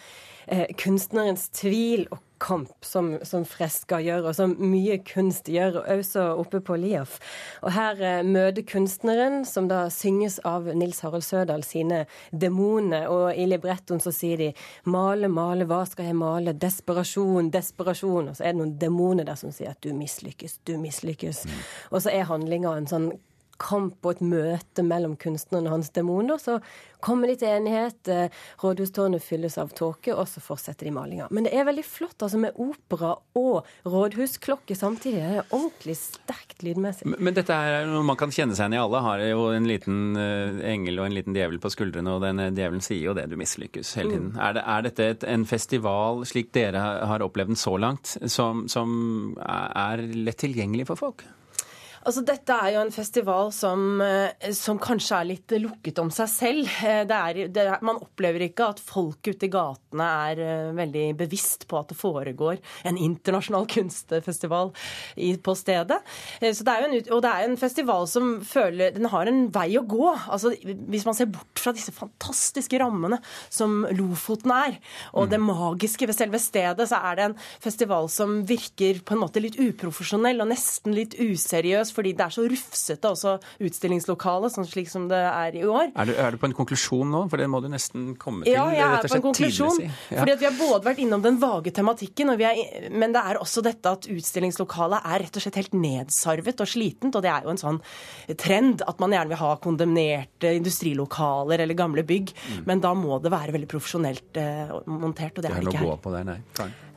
[0.52, 6.24] eh, kunstnerens tvil og kamp, som, som fresker gjør, og som mye kunst gjør, også
[6.42, 7.18] oppe på Liaf.
[7.64, 13.08] Og her eh, møter kunstneren, som da synges av Nils Harald Sødal, sine demoner.
[13.12, 14.52] Og i librettoen så sier de
[14.86, 16.58] 'male, male, hva skal jeg male'?
[16.58, 18.30] Desperasjon, desperasjon.
[18.30, 21.46] Og så er det noen demoner der som sier at 'du mislykkes, du mislykkes'.
[21.46, 21.64] Mm.
[21.92, 23.12] Og så er handlinga en sånn
[23.62, 26.40] kamp og et møte mellom kunstneren og hans demoner.
[26.42, 26.60] Så
[27.04, 28.10] kommer de til enighet.
[28.12, 31.28] Eh, rådhustårnet fylles av tåke, og så fortsetter de malinga.
[31.32, 35.22] Men det er veldig flott altså med opera og rådhusklokke samtidig.
[35.22, 37.08] Det er ordentlig sterkt lydmessig.
[37.10, 38.82] Men, men dette er noe man kan kjenne seg igjen i.
[38.82, 42.44] Alle har jo en liten uh, engel og en liten djevel på skuldrene, og den
[42.50, 44.32] djevelen sier jo det, du mislykkes hele tiden.
[44.34, 44.42] Mm.
[44.42, 48.66] Er, det, er, dette et, en festival, slik dere har opplevd den så langt, som,
[48.72, 51.26] som er lett tilgjengelig for folk?
[52.08, 56.30] Altså, dette er jo en festival som, eh, som, kanskje er litt lukket om seg
[56.32, 56.70] selv.
[56.88, 60.78] Eh, det er, det er, man opplever ikke at folk ute i gatene er uh,
[60.78, 64.72] veldig bevisst på at det foregår en internasjonal kunstfestival
[65.20, 65.98] i, på stedet.
[66.40, 69.84] Så det en, og det er en festival som føler Den har en vei å
[69.84, 70.08] gå.
[70.08, 74.80] Altså, hvis man ser bort fra disse fantastiske rammene som Lofoten er,
[75.12, 75.34] og mm.
[75.34, 79.44] det magiske ved selve stedet, så er det en festival som virker på en måte
[79.44, 83.36] litt uprofesjonell og nesten litt useriøs fordi det er så rufsete også
[83.68, 85.92] utstillingslokalet, sånn slik som det er i år.
[85.94, 87.24] Er du, er du, på en konklusjon nå?
[87.32, 88.56] For det må du nesten komme til.
[88.56, 89.82] Ja, jeg er på en konklusjon.
[89.84, 90.22] Ja.
[90.22, 93.96] fordi Vi har både vært innom den vage tematikken, er, men det er også dette
[93.98, 97.18] at utstillingslokalet er rett og slett helt nedsarvet og slitent.
[97.18, 97.82] Og det er jo en sånn
[98.40, 102.34] trend at man gjerne vil ha kondemnerte industrilokaler eller gamle bygg.
[102.34, 102.66] Mm.
[102.70, 105.86] Men da må det være veldig profesjonelt eh, montert, og det, det er det ikke
[105.86, 106.04] her.
[106.04, 106.38] På det, nei.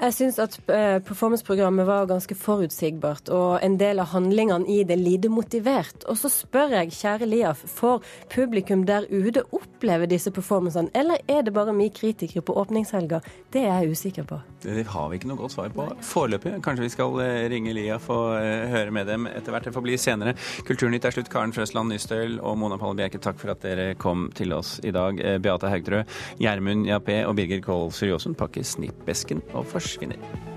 [0.00, 4.98] Jeg syns at eh, performanceprogrammet var ganske forutsigbart, og en del av handlingene i det
[5.00, 6.04] lite motivert.
[6.10, 11.44] Og så spør jeg, kjære Liaf, får publikum der ute oppleve disse performancene, eller er
[11.46, 13.20] det bare vi kritikere på åpningshelga?
[13.52, 14.40] Det er jeg usikker på.
[14.64, 16.56] Det har vi ikke noe godt svar på foreløpig.
[16.64, 19.68] Kanskje vi skal eh, ringe Liaf og eh, høre med dem etter hvert.
[19.68, 20.36] Det får bli senere.
[20.68, 21.32] Kulturnytt er slutt.
[21.32, 24.92] Karen Frøsland Nystøl og Mona Palle Bjerke, takk for at dere kom til oss i
[24.94, 25.20] dag.
[25.42, 26.04] Beate Haugtrø,
[26.42, 30.49] Gjermund Jappé og Birger Kolsrud Jåsund pakker snippesken og forsvinner.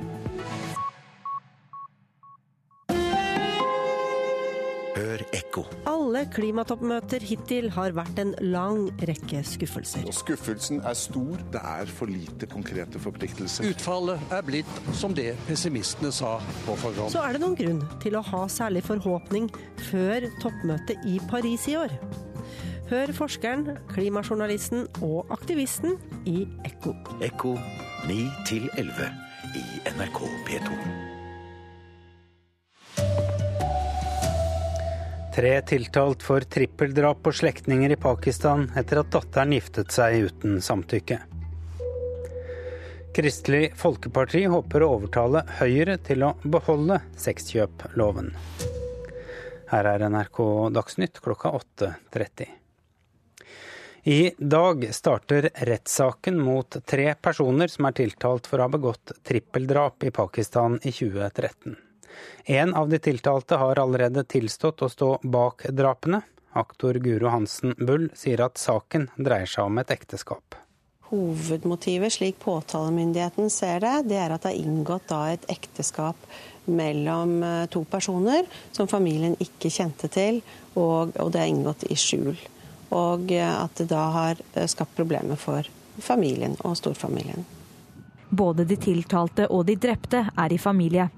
[5.04, 5.66] Hør ekko.
[5.90, 10.06] Alle klimatoppmøter hittil har vært en lang rekke skuffelser.
[10.08, 11.42] Og skuffelsen er stor.
[11.52, 13.68] Det er for lite konkrete forpliktelser.
[13.68, 17.12] Utfallet er blitt som det pessimistene sa på forhånd.
[17.12, 19.50] Så er det noen grunn til å ha særlig forhåpning
[19.90, 21.92] før toppmøtet i Paris i år.
[22.94, 25.98] Hør forskeren, klimajournalisten og aktivisten
[26.30, 26.96] i Ekko.
[27.26, 27.58] Ekko
[28.08, 28.22] 9
[28.80, 29.12] 11
[29.60, 29.66] i
[29.98, 31.13] NRK P2.
[35.34, 41.16] Tre tiltalt for trippeldrap på slektninger i Pakistan etter at datteren giftet seg uten samtykke.
[43.18, 48.30] Kristelig Folkeparti håper å overtale Høyre til å beholde sexkjøploven.
[49.72, 50.40] Her er NRK
[50.76, 52.52] Dagsnytt klokka 8.30.
[54.14, 60.06] I dag starter rettssaken mot tre personer som er tiltalt for å ha begått trippeldrap
[60.06, 61.74] i Pakistan i 2013.
[62.46, 66.22] En av de tiltalte har allerede tilstått å stå bak drapene.
[66.54, 70.58] Aktor Guro Hansen Bull sier at saken dreier seg om et ekteskap.
[71.10, 76.30] Hovedmotivet, slik påtalemyndigheten ser det, det er at det er inngått et ekteskap
[76.66, 80.42] mellom eh, to personer som familien ikke kjente til,
[80.74, 82.34] og, og det er inngått i skjul
[82.94, 85.68] og at det da har eh, skapt problemer for
[86.02, 87.46] familien og storfamilien.
[88.30, 91.10] Både de tiltalte og de drepte er i familie.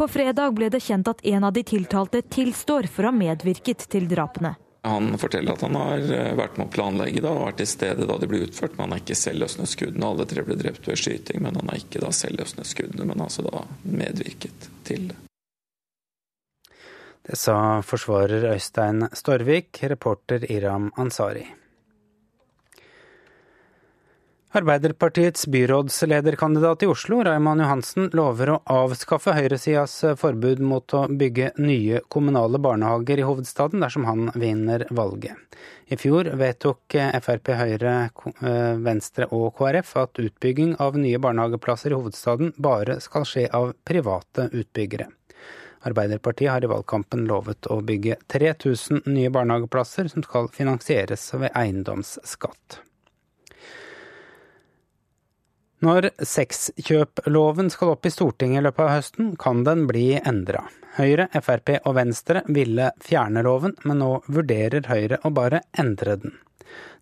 [0.00, 3.82] På fredag ble det kjent at en av de tiltalte tilstår for å ha medvirket
[3.92, 4.54] til drapene.
[4.88, 8.06] Han forteller at han har eh, vært med å planlegge det, og vært til stede
[8.08, 8.78] da de ble utført.
[8.78, 10.08] Men han har ikke selv løsnet skuddene.
[10.08, 13.20] Alle tre ble drept ved skyting, men han har ikke da selv løsnet skuddene, men
[13.26, 15.20] altså da medvirket til det.
[17.28, 21.44] Det sa forsvarer Øystein Storvik, reporter Iram Ansari.
[24.52, 32.00] Arbeiderpartiets byrådslederkandidat i Oslo, Raymond Johansen, lover å avskaffe høyresidas forbud mot å bygge nye
[32.10, 35.38] kommunale barnehager i hovedstaden dersom han vinner valget.
[35.86, 37.94] I fjor vedtok Frp, Høyre,
[38.82, 44.50] Venstre og KrF at utbygging av nye barnehageplasser i hovedstaden bare skal skje av private
[44.50, 45.12] utbyggere.
[45.86, 52.82] Arbeiderpartiet har i valgkampen lovet å bygge 3000 nye barnehageplasser som skal finansieres ved eiendomsskatt.
[55.80, 60.66] Når sexkjøploven skal opp i Stortinget i løpet av høsten, kan den bli endra.
[60.98, 66.36] Høyre, Frp og Venstre ville fjerne loven, men nå vurderer Høyre å bare endre den.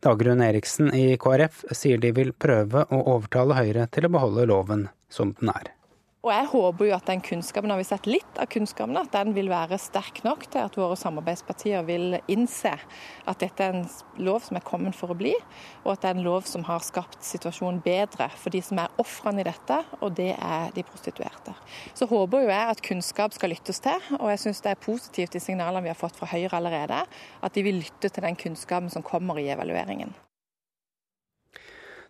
[0.04, 4.86] Dagrun Eriksen i KrF sier de vil prøve å overtale Høyre til å beholde loven
[5.10, 5.72] som den er.
[6.18, 9.36] Og jeg håper jo at den kunnskapen, har vi sett litt av kunnskapen, at den
[9.36, 13.86] vil være sterk nok til at våre samarbeidspartier vil innse at dette er en
[14.26, 15.36] lov som er kommet for å bli,
[15.84, 18.98] og at det er en lov som har skapt situasjonen bedre for de som er
[18.98, 21.54] ofrene i dette, og det er de prostituerte.
[21.94, 25.38] Så håper jo jeg at kunnskap skal lyttes til, og jeg syns det er positivt
[25.38, 27.04] de signalene vi har fått fra Høyre allerede,
[27.46, 30.10] at de vil lytte til den kunnskapen som kommer i evalueringen.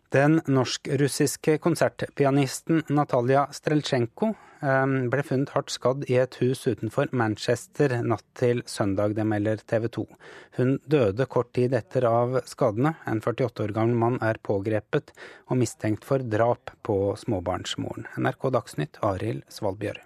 [0.09, 4.31] Den norsk-russiske konsertpianisten Natalia Streltsjenko
[4.65, 9.61] ehm, ble funnet hardt skadd i et hus utenfor Manchester natt til søndag, det melder
[9.69, 10.07] TV 2.
[10.57, 12.95] Hun døde kort tid etter av skadene.
[13.05, 15.13] En 48 år gammel mann er pågrepet
[15.51, 18.09] og mistenkt for drap på småbarnsmoren.
[18.17, 20.01] NRK Dagsnytt, Arild Svalbjørg.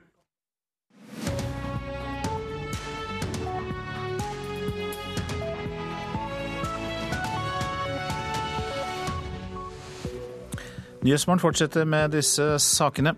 [11.03, 13.17] Nyhetsmorgen fortsetter med disse sakene.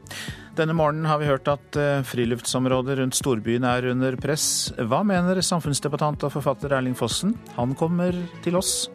[0.57, 4.73] Denne morgenen har vi hørt at friluftsområder friluftsområdet rundt storbyen er under press.
[4.79, 7.35] Hva mener samfunnsdebattant og forfatter Erling Fossen?
[7.59, 8.87] Han kommer til oss.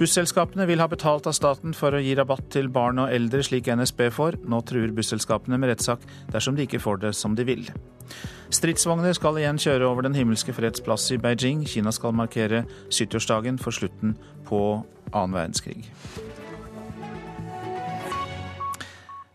[0.00, 3.68] Busselskapene vil ha betalt av staten for å gi rabatt til barn og eldre, slik
[3.68, 4.38] NSB får.
[4.48, 7.68] Nå truer busselskapene med rettssak dersom de ikke får det som de vil.
[8.54, 11.66] Stridsvogner skal igjen kjøre over Den himmelske freds plass i Beijing.
[11.68, 14.16] Kina skal markere 70-årsdagen for slutten
[14.48, 14.62] på
[15.12, 15.84] annen verdenskrig.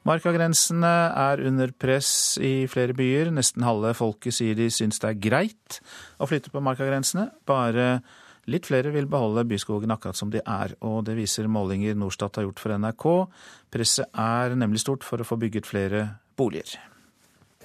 [0.07, 3.33] Markagrensene er under press i flere byer.
[3.35, 5.79] Nesten halve folket sier de syns det er greit
[6.19, 7.27] å flytte på markagrensene.
[7.49, 7.99] Bare
[8.49, 12.47] litt flere vil beholde byskogen akkurat som de er, og det viser målinger Norstat har
[12.47, 13.07] gjort for NRK.
[13.75, 16.05] Presset er nemlig stort for å få bygget flere
[16.39, 16.79] boliger.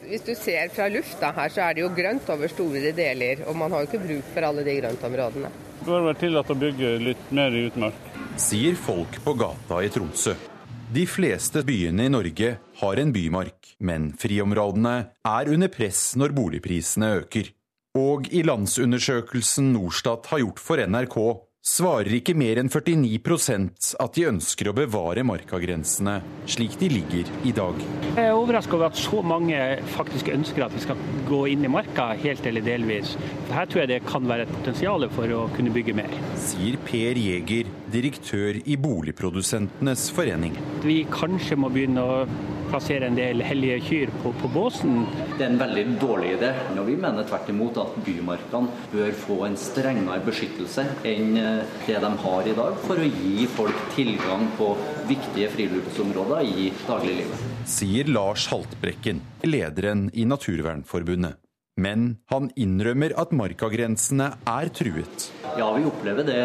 [0.05, 3.57] Hvis du ser fra lufta her, så er det jo grønt over store deler, og
[3.57, 5.53] man har jo ikke bruk for alle de grøntområdene.
[5.79, 8.11] Det bør være tillatt å bygge litt mer i utmark.
[8.41, 10.35] Sier folk på gata i Tromsø.
[10.93, 12.49] De fleste byene i Norge
[12.81, 14.95] har en bymark, men friområdene
[15.25, 17.49] er under press når boligprisene øker.
[17.97, 21.17] Og i landsundersøkelsen Norstat har gjort for NRK,
[21.65, 26.19] svarer ikke mer enn 49% at de ønsker å bevare markagrensene
[26.51, 27.79] slik de ligger i dag.
[28.05, 29.57] Jeg er overraska over at så mange
[29.95, 33.15] faktisk ønsker at vi skal gå inn i marka helt eller delvis.
[33.49, 36.13] Her tror jeg det kan være et potensial for å kunne bygge mer.
[36.45, 40.61] Sier Per Jæger, direktør i Boligprodusentenes forening.
[40.85, 42.21] Vi kanskje må begynne å
[42.75, 45.05] plassere en del hellige kyr på, på, båsen.
[45.39, 46.51] Det er en veldig dårlig idé.
[46.75, 52.01] Og vi mener tvert imot at bymarkene bør få en strengere beskyttelse enn eh, det
[52.03, 54.73] de har i dag, for å gi folk tilgang på
[55.07, 57.47] viktige friluftsområder i dagliglivet.
[57.71, 61.44] Sier Lars Haltbrekken, lederen i Naturvernforbundet.
[61.75, 65.25] Men han innrømmer at markagrensene er truet.
[65.59, 66.37] Ja, vi opplever det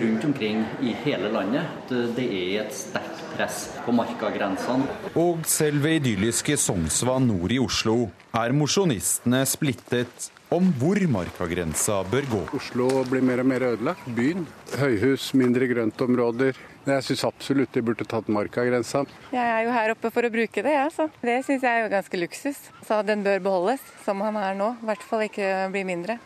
[0.00, 1.92] rundt omkring i hele landet.
[2.16, 4.88] Det er et sterkt press på markagrensene.
[5.20, 12.32] Og selv ved idylliske Sognsvann nord i Oslo er mosjonistene splittet om hvor markagrensa bør
[12.32, 12.42] gå.
[12.56, 14.08] Oslo blir mer og mer ødelagt.
[14.16, 14.48] Byen.
[14.80, 16.56] Høyhus, mindre grøntområder.
[16.86, 19.02] Jeg syns absolutt de burde tatt markagrensa.
[19.34, 20.94] Jeg er jo her oppe for å bruke det, jeg.
[20.94, 22.60] Ja, det syns jeg er jo ganske luksus.
[22.86, 24.72] Så den bør beholdes som han er nå.
[24.78, 26.18] I hvert fall ikke bli mindre.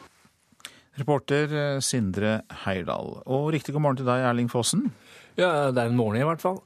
[1.01, 3.23] Reporter eh, Sindre Heirdal.
[3.25, 4.91] Og riktig god morgen til deg, Erling Fossen.
[5.41, 6.61] Ja, det er en morgen i hvert fall.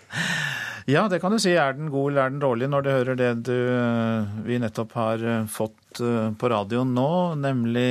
[0.94, 1.56] ja, det kan du si.
[1.56, 4.96] Er den god eller er den dårlig når du hører det du, eh, vi nettopp
[5.00, 7.88] har eh, fått på radioen nå, nemlig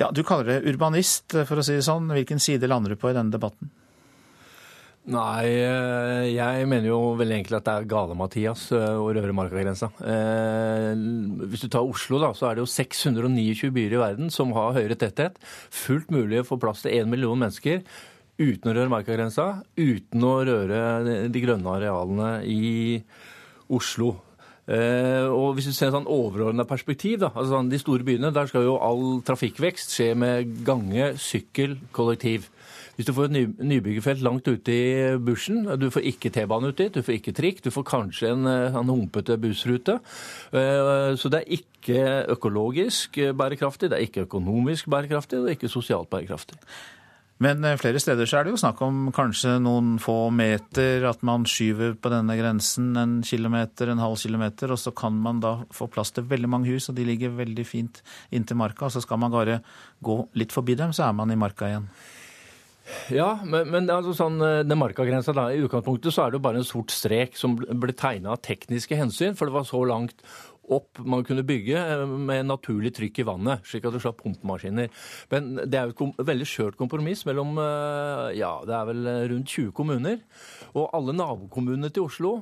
[0.00, 2.10] Ja, du kaller det urbanist, for å si det sånn.
[2.10, 3.70] Hvilken side lander du på i denne debatten?
[5.04, 5.50] Nei,
[6.32, 9.90] jeg mener jo veldig enkelt at det er gale-Mathias å røre markagrensa.
[10.00, 14.72] Hvis du tar Oslo, da, så er det jo 629 byer i verden som har
[14.78, 15.36] høyere tetthet.
[15.68, 17.84] Fullt mulig å få plass til én million mennesker
[18.40, 22.96] uten å røre markagrensa, uten å røre de grønne arealene i
[23.68, 24.23] Oslo.
[24.64, 28.32] Eh, og hvis du ser et sånn overordna perspektiv, da, altså sånn, de store byene,
[28.32, 32.48] der skal jo all trafikkvekst skje med gange, sykkel, kollektiv.
[32.94, 33.42] Hvis du får et ny,
[33.74, 37.62] nybyggerfelt langt ute i bushen, du får ikke T-bane ut dit, du får ikke trikk,
[37.64, 39.98] du får kanskje en, eh, en humpete bussrute.
[40.54, 45.58] Eh, så det er ikke økologisk bærekraftig, det er ikke økonomisk bærekraftig, og det er
[45.58, 46.56] ikke sosialt bærekraftig.
[47.42, 51.24] Men eh, flere steder så er det jo snakk om kanskje noen få meter, at
[51.26, 55.56] man skyver på denne grensen en kilometer, en halv kilometer, og så kan man da
[55.74, 58.86] få plass til veldig mange hus, og de ligger veldig fint inntil marka.
[58.86, 59.60] Og så skal man bare
[60.04, 61.90] gå litt forbi dem, så er man i marka igjen.
[63.08, 64.36] Ja, men, men altså sånn,
[64.68, 67.94] den markagrensa da, i utgangspunktet så er det jo bare en sort strek som ble
[67.96, 70.20] tegna av tekniske hensyn, for det var så langt
[70.72, 74.88] opp man kunne bygge med naturlig trykk i vannet, slik at du slapp pumpemaskiner.
[75.32, 77.58] Men det er jo et veldig skjørt kompromiss mellom
[78.36, 80.18] ja, det er vel rundt 20 kommuner.
[80.72, 82.34] Og alle nabokommunene til Oslo,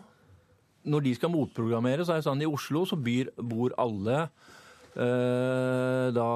[0.83, 4.62] når de skal motprogrammere, så er det sånn i Oslo så byr, bor alle Eh,
[4.93, 6.28] da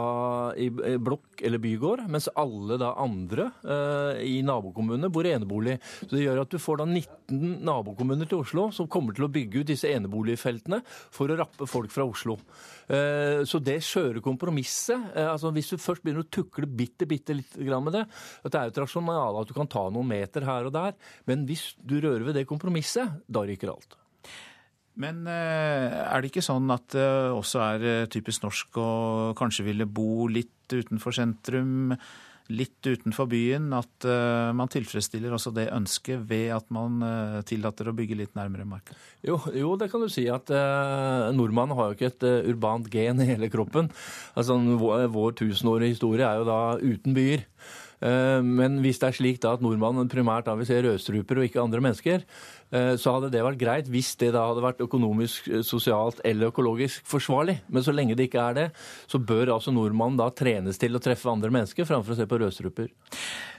[0.56, 0.70] i
[1.02, 5.76] blokk eller bygård, mens alle da andre eh, i nabokommunene bor i enebolig.
[6.00, 9.32] Så Det gjør at du får da 19 nabokommuner til Oslo som kommer til å
[9.32, 12.38] bygge ut disse eneboligfeltene for å rappe folk fra Oslo.
[12.88, 17.56] Eh, så det skjøre kompromisset altså Hvis du først begynner å tukle bitte, bitte litt
[17.58, 20.68] med det at Det er jo et rasjonale at du kan ta noen meter her
[20.68, 20.94] og der,
[21.26, 23.98] men hvis du rører ved det kompromisset, da ryker alt.
[25.00, 28.90] Men eh, er det ikke sånn at det også er eh, typisk norsk å
[29.36, 31.92] kanskje ville bo litt utenfor sentrum,
[32.48, 33.68] litt utenfor byen?
[33.76, 37.04] At eh, man tilfredsstiller også det ønsket ved at man
[37.48, 38.96] tillater å bygge litt nærmere marka?
[39.26, 40.24] Jo, jo, det kan du si.
[40.32, 43.92] at eh, Nordmannen har jo ikke et urbant gen i hele kroppen.
[44.32, 47.44] Altså, Vår, vår tusenårige historie er jo da uten byer.
[48.00, 51.62] Men hvis det er slik da at nordmannen primært da vil se rødstruper og ikke
[51.62, 52.26] andre mennesker,
[52.74, 56.50] Eh, så hadde det vært greit hvis det da hadde vært økonomisk, eh, sosialt eller
[56.50, 57.60] økologisk forsvarlig.
[57.70, 58.66] Men så lenge det ikke er det,
[59.06, 62.40] så bør altså nordmannen da trenes til å treffe andre mennesker framfor å se på
[62.42, 62.90] rødstruper.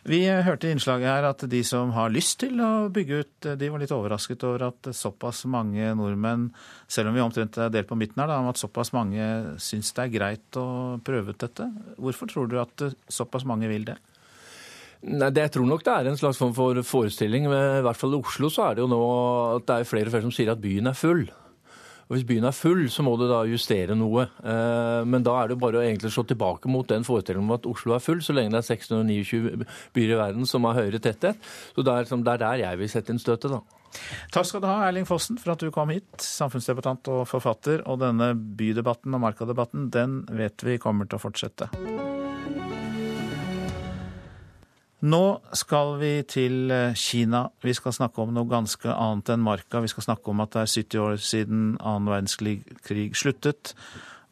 [0.08, 3.70] Vi hørte i innslaget her at de som har lyst til å bygge ut, de
[3.72, 6.52] var litt overrasket over at såpass mange nordmenn,
[6.88, 9.24] selv om vi omtrent er delt på midten her, da, at såpass mange
[9.60, 11.68] syns det er greit å prøve ut dette.
[12.00, 13.98] Hvorfor tror du at såpass mange vil det?
[15.06, 17.46] Nei, det, Jeg tror nok det er en slags form for forestilling.
[17.46, 19.02] I hvert fall i Oslo så er det jo nå
[19.58, 21.28] at det er flere og flere som sier at byen er full.
[22.08, 24.30] Og Hvis byen er full, så må du da justere noe.
[24.40, 27.68] Eh, men da er det bare å egentlig slå tilbake mot den forestillingen om at
[27.68, 31.36] Oslo er full, så lenge det er 629 byer i verden som har høyere tetthet.
[31.76, 33.60] Så det er, liksom, det er der jeg vil sette inn støtet, da.
[34.32, 36.10] Takk skal du ha, Erling Fossen, for at du kom hit.
[36.24, 37.84] Samfunnsdebattant og forfatter.
[37.92, 41.72] Og denne bydebatten og markadebatten, den vet vi kommer til å fortsette.
[45.06, 45.24] Nå
[45.54, 47.44] skal vi til eh, Kina.
[47.62, 49.84] Vi skal snakke om noe ganske annet enn marka.
[49.84, 53.76] Vi skal snakke om at det er 70 år siden annen verdenskrig sluttet,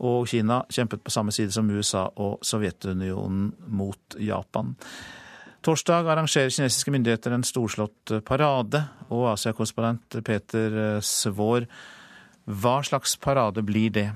[0.02, 4.74] og Kina kjempet på samme side som USA og Sovjetunionen mot Japan.
[5.66, 8.82] Torsdag arrangerer kinesiske myndigheter en storslått parade,
[9.14, 11.70] og Asia-korrespondent Peter eh, Svår,
[12.46, 14.10] hva slags parade blir det?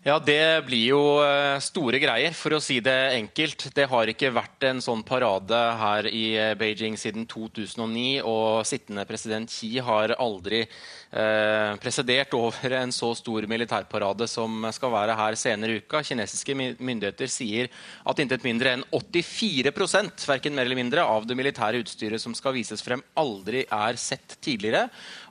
[0.00, 3.66] Ja, Det blir jo eh, store greier, for å si det enkelt.
[3.76, 8.22] Det har ikke vært en sånn parade her i eh, Beijing siden 2009.
[8.24, 10.62] Og sittende president Xi har aldri
[11.10, 16.02] eh, presedert over en så stor militærparade som skal være her senere i uka.
[16.06, 17.70] Kinesiske myndigheter sier
[18.06, 22.56] at intet mindre enn 84% hverken mer eller mindre, av det militære utstyret som skal
[22.56, 24.88] vises frem, aldri er sett tidligere.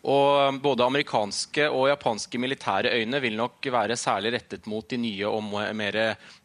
[0.08, 5.28] Og både amerikanske og japanske militære øyne vil nok være særlig rettet mot de nye
[5.28, 5.44] og
[5.76, 5.98] mer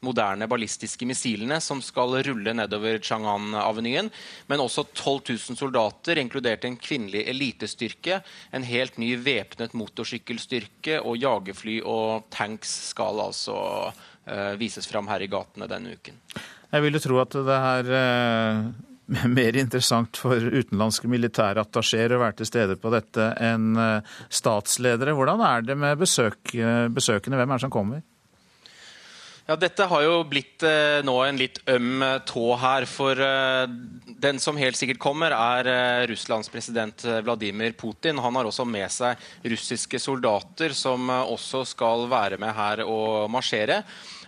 [0.03, 4.11] moderne ballistiske missilene som skal rulle nedover Chang'an-avenyen.
[4.51, 8.21] Men også 12 000 soldater, inkludert en kvinnelig elitestyrke,
[8.53, 13.57] en helt ny væpnet motorsykkelstyrke og jagerfly og tanks skal altså
[13.91, 16.19] uh, vises fram her i gatene denne uken.
[16.75, 18.91] Jeg ville tro at det er uh
[19.39, 25.15] mer interessant for utenlandske militærattachéer å være til stede på dette enn eh, statsledere.
[25.17, 27.41] Hvordan er det med besøk, eh, besøkende?
[27.41, 28.05] Hvem er det som kommer?
[29.45, 32.87] Ja, Dette har jo blitt eh, nå en litt øm tå her.
[32.89, 33.67] For eh,
[34.25, 38.23] den som helt sikkert kommer, er eh, Russlands president eh, Vladimir Putin.
[38.25, 43.83] Han har også med seg russiske soldater som også skal være med her og marsjere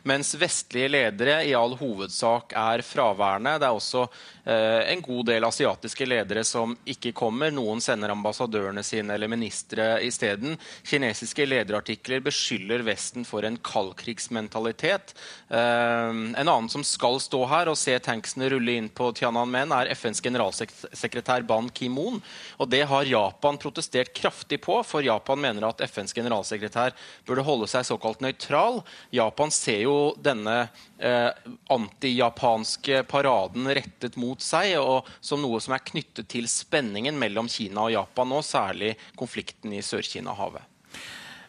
[0.06, 3.56] mens vestlige ledere i all hovedsak er fraværende.
[3.60, 7.50] Det er også eh, en god del asiatiske ledere som ikke kommer.
[7.54, 10.54] Noen sender ambassadørene sine eller ministre isteden.
[10.86, 15.14] Kinesiske lederartikler beskylder Vesten for en kaldkrigsmentalitet.
[15.48, 19.90] Eh, en annen som skal stå her og se tanksene rulle inn på Tiananmen, er
[19.96, 22.20] FNs generalsekretær Ban Ki-moon.
[22.60, 26.94] Og det har Japan protestert kraftig på, for Japan mener at FNs generalsekretær
[27.26, 28.82] burde holde seg såkalt nøytral.
[29.14, 30.66] Japan ser jo denne
[30.98, 31.30] eh,
[31.72, 37.86] antijapanske paraden rettet mot seg, og som noe som er knyttet til spenningen mellom Kina
[37.86, 40.64] og Japan nå, særlig konflikten i Sør-Kina-havet.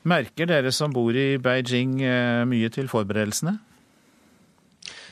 [0.08, 3.58] Merker dere som bor i Beijing eh, mye til forberedelsene?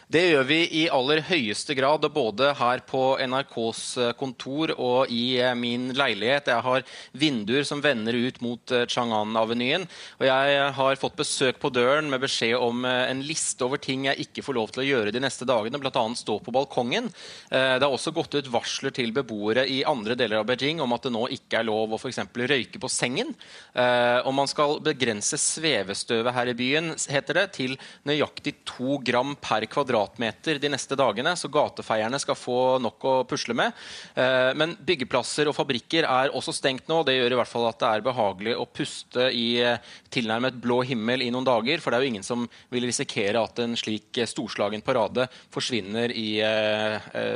[0.06, 5.40] Det gjør vi i aller høyeste grad, både her på NRKs eh, kontor og i
[5.42, 6.52] eh, min leilighet.
[6.52, 6.84] Jeg har
[7.18, 9.88] vinduer som vender ut mot eh, Chang'an-avenyen.
[10.20, 14.28] Og jeg har fått besøk på døren med beskjed om en liste over ting jeg
[14.28, 16.04] ikke får lov til å gjøre de neste dagene, bl.a.
[16.20, 17.10] stå på balkongen.
[17.50, 21.08] Det har også gått ut varsler til beboere i andre deler av Beijing om at
[21.08, 22.22] det nå ikke er lov å f.eks.
[22.36, 23.34] røyke på sengen.
[23.74, 27.78] Og man skal begrense svevestøvet her i byen, heter det, til
[28.08, 33.14] nøyaktig to gram per kvadrat kvadratmeter de neste dagene, så gatefeierne skal få nok å
[33.28, 33.74] pusle med.
[34.16, 37.04] Eh, men byggeplasser og fabrikker er også stengt nå.
[37.04, 39.80] Det gjør i hvert fall at det er behagelig å puste i eh,
[40.12, 41.80] tilnærmet blå himmel i noen dager.
[41.80, 46.12] For det er jo ingen som vil risikere at en slik eh, storslagen parade forsvinner
[46.12, 46.28] i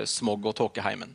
[0.09, 1.11] smog og tåkeheimen.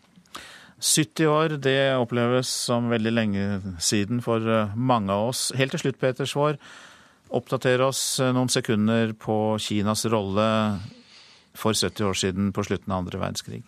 [0.80, 3.44] 70 år, det oppleves som veldig lenge
[3.82, 4.42] siden for
[4.74, 5.46] mange av oss.
[5.56, 6.58] Helt til slutt, Peter Svaar,
[7.34, 10.48] oppdater oss noen sekunder på Kinas rolle
[11.54, 13.62] for 70 år siden på slutten av andre verdenskrig?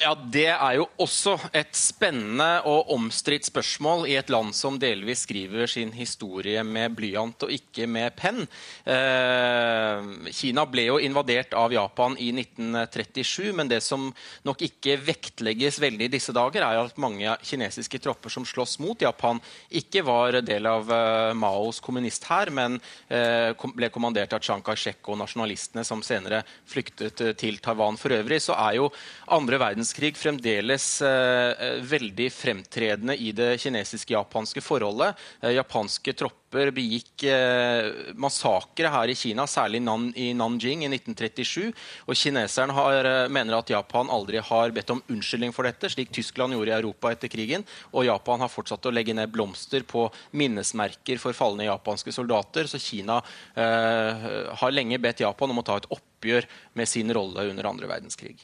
[0.00, 5.26] Ja, Det er jo også et spennende og omstridt spørsmål i et land som delvis
[5.26, 8.40] skriver sin historie med blyant og ikke med penn.
[8.88, 14.08] Eh, Kina ble jo invadert av Japan i 1937, men det som
[14.48, 18.98] nok ikke vektlegges veldig i disse dager, er at mange kinesiske tropper som slåss mot
[18.98, 19.38] Japan,
[19.70, 22.80] ikke var del av eh, Maos kommunisthær, men
[23.12, 28.00] eh, ble kommandert av Chiang Kai-shek og nasjonalistene, som senere flyktet til Taiwan.
[28.00, 28.90] For øvrig så er jo
[29.30, 35.18] andre verdens verdenskrig fremdeles eh, eh, veldig fremtredende i det kinesisk-japanske forholdet.
[35.42, 41.72] Eh, japanske tropper begikk eh, massakre her i Kina, særlig Nan i Nanjing i 1937.
[42.06, 46.12] Og kineserne har, eh, mener at Japan aldri har bedt om unnskyldning for dette, slik
[46.12, 47.64] Tyskland gjorde i Europa etter krigen.
[47.92, 52.68] Og Japan har fortsatt å legge ned blomster på minnesmerker for falne japanske soldater.
[52.70, 53.22] Så Kina
[53.56, 54.26] eh,
[54.60, 58.36] har lenge bedt Japan om å ta et oppgjør med sin rolle under andre verdenskrig.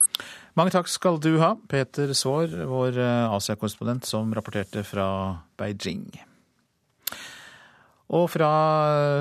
[0.59, 5.07] Mange takk skal du ha, Peter Svaar, vår eh, Asia-korrespondent som rapporterte fra
[5.61, 6.09] Beijing.
[8.09, 8.51] Og fra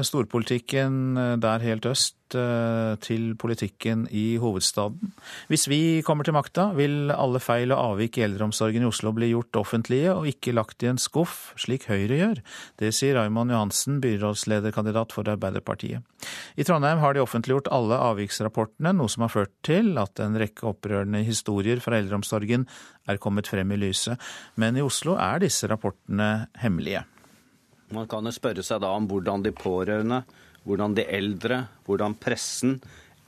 [0.07, 5.11] storpolitikken eh, der helt øst eh, til politikken i hovedstaden.
[5.51, 9.33] Hvis vi kommer til makta, vil alle feil og avvik i eldreomsorgen i Oslo bli
[9.33, 12.39] gjort offentlige og ikke lagt i en skuff, slik Høyre gjør.
[12.79, 16.07] Det sier Raymond Johansen, byrådslederkandidat for Arbeiderpartiet.
[16.55, 20.63] I Trondheim har de offentliggjort alle avviksrapportene, noe som har ført til at en rekke
[20.71, 22.63] opprørende historier fra eldreomsorgen
[23.07, 24.15] er kommet frem i lyset.
[24.55, 27.03] Men i Oslo er disse rapportene hemmelige.
[27.95, 30.23] Man kan jo spørre seg da om hvordan de pårørende,
[30.67, 32.79] hvordan de eldre, hvordan pressen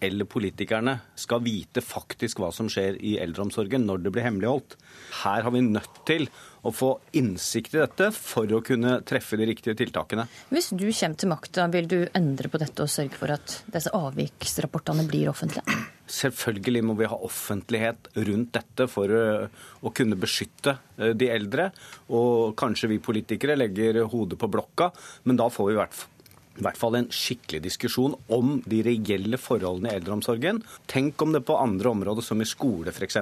[0.03, 4.78] eller politikerne skal vite faktisk hva som skjer i eldreomsorgen når det blir hemmeligholdt.
[5.24, 6.28] Her har vi nødt til
[6.64, 10.28] å få innsikt i dette for å kunne treffe de riktige tiltakene.
[10.51, 13.91] Hvis du kommer til makta, vil du endre på dette og sørge for at disse
[13.95, 15.80] avviksrapportene blir offentlige?
[16.10, 21.70] Selvfølgelig må vi ha offentlighet rundt dette for eh, å kunne beskytte eh, de eldre.
[22.10, 24.89] Og kanskje vi politikere legger hodet på blokka,
[25.30, 26.16] men da får vi i hvert fall
[26.60, 30.62] i hvert fall en skikkelig diskusjon om de reelle forholdene i eldreomsorgen.
[30.91, 33.20] Tenk om det på andre områder, som i skole f.eks.,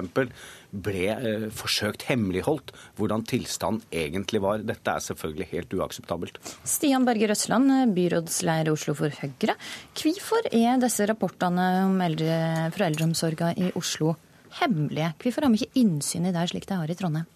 [0.68, 4.64] ble eh, forsøkt hemmeligholdt hvordan tilstanden egentlig var.
[4.66, 6.40] Dette er selvfølgelig helt uakseptabelt.
[6.68, 9.56] Stian Berger Røsland, byrådsleder Oslo for Høyre.
[9.96, 11.68] Hvorfor er disse rapportene
[12.04, 12.38] eldre,
[12.74, 14.16] fra eldreomsorgen i Oslo
[14.60, 15.14] hemmelige?
[15.22, 17.28] Hvorfor har vi ikke innsyn i det slik det har i Trondheim?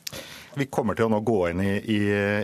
[0.59, 2.01] Vi kommer til å nå gå inn i, i,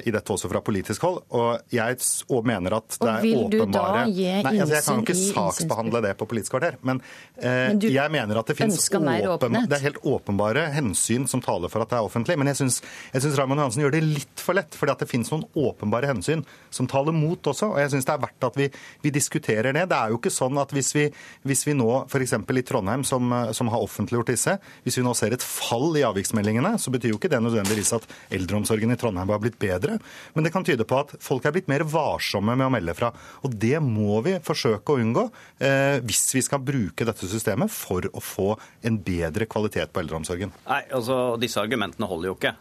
[0.09, 1.21] i dette også fra politisk hold.
[1.37, 1.99] Og jeg
[2.33, 6.29] og mener at det er åpenbare Nei, altså Jeg kan jo ikke saksbehandle det på
[6.29, 6.79] Politisk kvarter.
[6.87, 7.01] Men,
[7.37, 11.73] eh, men jeg mener at det finnes åpen, det er helt åpenbare hensyn som taler
[11.73, 12.39] for at det er offentlig.
[12.41, 12.81] Men jeg syns,
[13.15, 14.77] jeg Raymond Johansen gjør det litt for lett.
[14.79, 16.45] fordi at det finnes noen åpenbare hensyn
[16.75, 17.73] som taler mot også.
[17.75, 18.69] Og jeg syns det er verdt at vi,
[19.05, 19.87] vi, diskuterer det.
[19.91, 21.09] Det er jo ikke sånn at hvis vi,
[21.49, 22.37] hvis vi nå, f.eks.
[22.39, 26.77] i Trondheim, som, som har offentliggjort disse, hvis vi nå ser et fall i avviksmeldingene,
[26.79, 29.99] så betyr jo ikke det nødvendigvis at at eldreomsorgen i Trondheim har blitt bedre,
[30.35, 33.13] men det kan tyde på at folk er blitt mer varsomme med å melde fra.
[33.47, 35.27] Og det må vi forsøke å unngå
[35.65, 38.55] eh, hvis vi skal bruke dette systemet for å få
[38.87, 40.55] en bedre kvalitet på eldreomsorgen.
[40.69, 42.55] Nei, altså Disse argumentene holder jo ikke.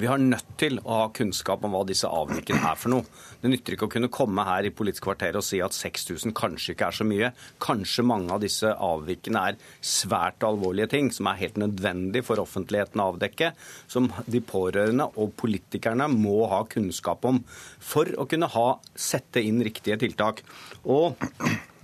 [0.00, 3.04] Vi har nødt til å ha kunnskap om hva disse avvikene er for noe.
[3.42, 6.72] Det nytter ikke å kunne komme her i Politisk kvarter og si at 6000 kanskje
[6.72, 7.30] ikke er så mye.
[7.60, 13.02] Kanskje mange av disse avvikene er svært alvorlige ting som er helt nødvendig for offentligheten
[13.02, 13.52] å avdekke,
[13.92, 17.42] som de pårørende og politikerne må ha kunnskap om
[17.76, 20.40] for å kunne ha, sette inn riktige tiltak.
[20.88, 21.20] Og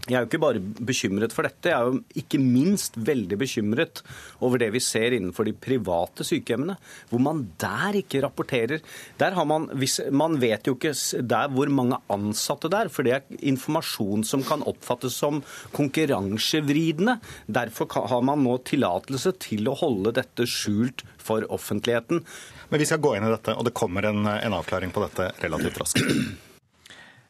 [0.06, 4.02] Jeg er jo ikke bare bekymret for dette, jeg er jo ikke minst veldig bekymret
[4.44, 6.76] over det vi ser innenfor de private sykehjemmene,
[7.10, 8.84] hvor man der ikke rapporterer.
[9.18, 9.66] Der har man,
[10.14, 10.94] man vet jo ikke
[11.26, 15.42] der hvor mange ansatte det er, for det er informasjon som kan oppfattes som
[15.74, 17.18] konkurransevridende.
[17.50, 22.22] Derfor har man nå tillatelse til å holde dette skjult for offentligheten.
[22.70, 25.32] Men vi skal gå inn i dette, og det kommer en, en avklaring på dette
[25.42, 26.45] relativt raskt.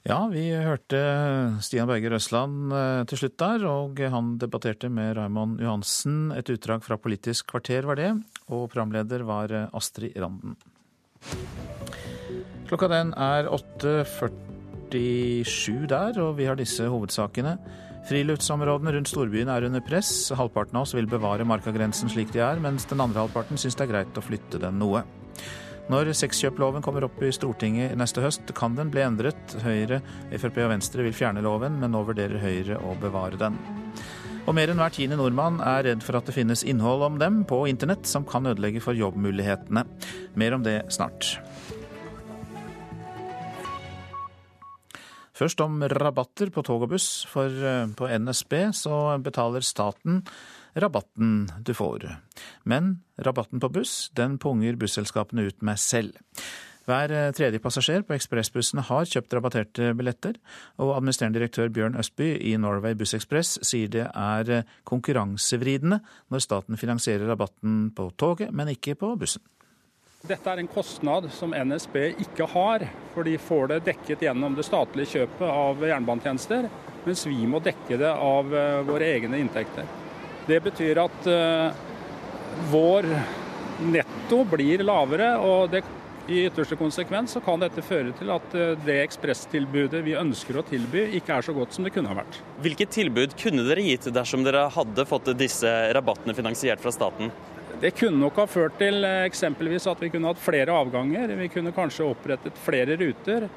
[0.07, 1.01] Ja, vi hørte
[1.67, 6.31] Stian Berger Røsland eh, til slutt der, og han debatterte med Raymond Johansen.
[6.31, 8.13] Et utdrag fra Politisk kvarter var det,
[8.47, 10.55] og programleder var eh, Astrid Randen.
[12.71, 17.59] Klokka den er 8.47 der, og vi har disse hovedsakene.
[18.07, 20.31] Friluftsområdene rundt storbyen er under press.
[20.39, 23.83] Halvparten av oss vil bevare markagrensen slik de er, mens den andre halvparten syns det
[23.89, 25.03] er greit å flytte den noe.
[25.87, 29.55] Når sexkjøploven kommer opp i Stortinget neste høst, kan den bli endret.
[29.63, 30.01] Høyre,
[30.35, 33.61] Frp og Venstre vil fjerne loven, men nå vurderer Høyre å bevare den.
[34.47, 37.41] Og mer enn hver tiende nordmann er redd for at det finnes innhold om dem
[37.47, 39.87] på internett som kan ødelegge for jobbmulighetene.
[40.39, 41.37] Mer om det snart.
[45.37, 50.23] Først om rabatter på tog og buss, for eh, på NSB så betaler staten
[50.77, 52.07] rabatten du får.
[52.65, 56.17] Men rabatten på buss, den punger busselskapene ut med selv.
[56.87, 60.37] Hver eh, tredje passasjer på ekspressbussene har kjøpt rabatterte billetter,
[60.79, 65.99] og administrerende direktør Bjørn Østby i Norway Bussekspress sier det er eh, konkurransevridende
[66.31, 69.43] når staten finansierer rabatten på toget, men ikke på bussen.
[70.27, 74.67] Dette er en kostnad som NSB ikke har, for de får det dekket gjennom det
[74.67, 76.71] statlige kjøpet av jernbanetjenester,
[77.07, 80.06] mens vi må dekke det av eh, våre egne inntekter.
[80.47, 81.75] Det betyr at uh,
[82.71, 83.09] vår
[83.91, 85.83] netto blir lavere, og det,
[86.31, 90.65] i ytterste konsekvens så kan dette føre til at uh, det ekspresstilbudet vi ønsker å
[90.67, 92.39] tilby, ikke er så godt som det kunne ha vært.
[92.63, 97.35] Hvilket tilbud kunne dere gitt dersom dere hadde fått disse rabattene finansiert fra staten?
[97.83, 101.35] Det kunne nok ha ført til uh, eksempelvis at vi kunne hatt flere avganger.
[101.43, 103.51] Vi kunne kanskje opprettet flere ruter.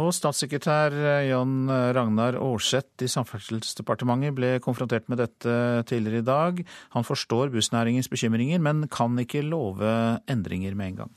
[0.00, 0.94] Og statssekretær
[1.28, 5.56] Jan Ragnar Aarseth i Samferdselsdepartementet ble konfrontert med dette
[5.90, 6.62] tidligere i dag.
[6.96, 9.92] Han forstår bussnæringens bekymringer, men kan ikke love
[10.32, 11.12] endringer med en gang.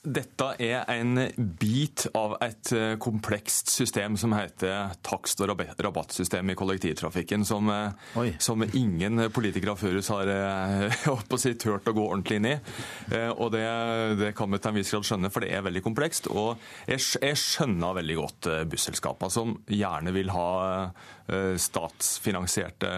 [0.00, 1.18] Dette er en
[1.60, 8.30] bit av et eh, komplekst system som heter takst- og rabattsystemet i kollektivtrafikken, som, eh,
[8.40, 11.04] som ingen politikere før oss har eh,
[11.42, 12.54] si, turt å gå ordentlig inn i.
[13.34, 13.66] Og det,
[14.22, 16.30] det, kan vi til en viss grad skjønne, for det er veldig komplekst.
[16.32, 16.54] Og
[16.88, 20.48] jeg, jeg skjønner veldig godt busselskapene, som gjerne vil ha
[21.60, 22.88] statsfinansierte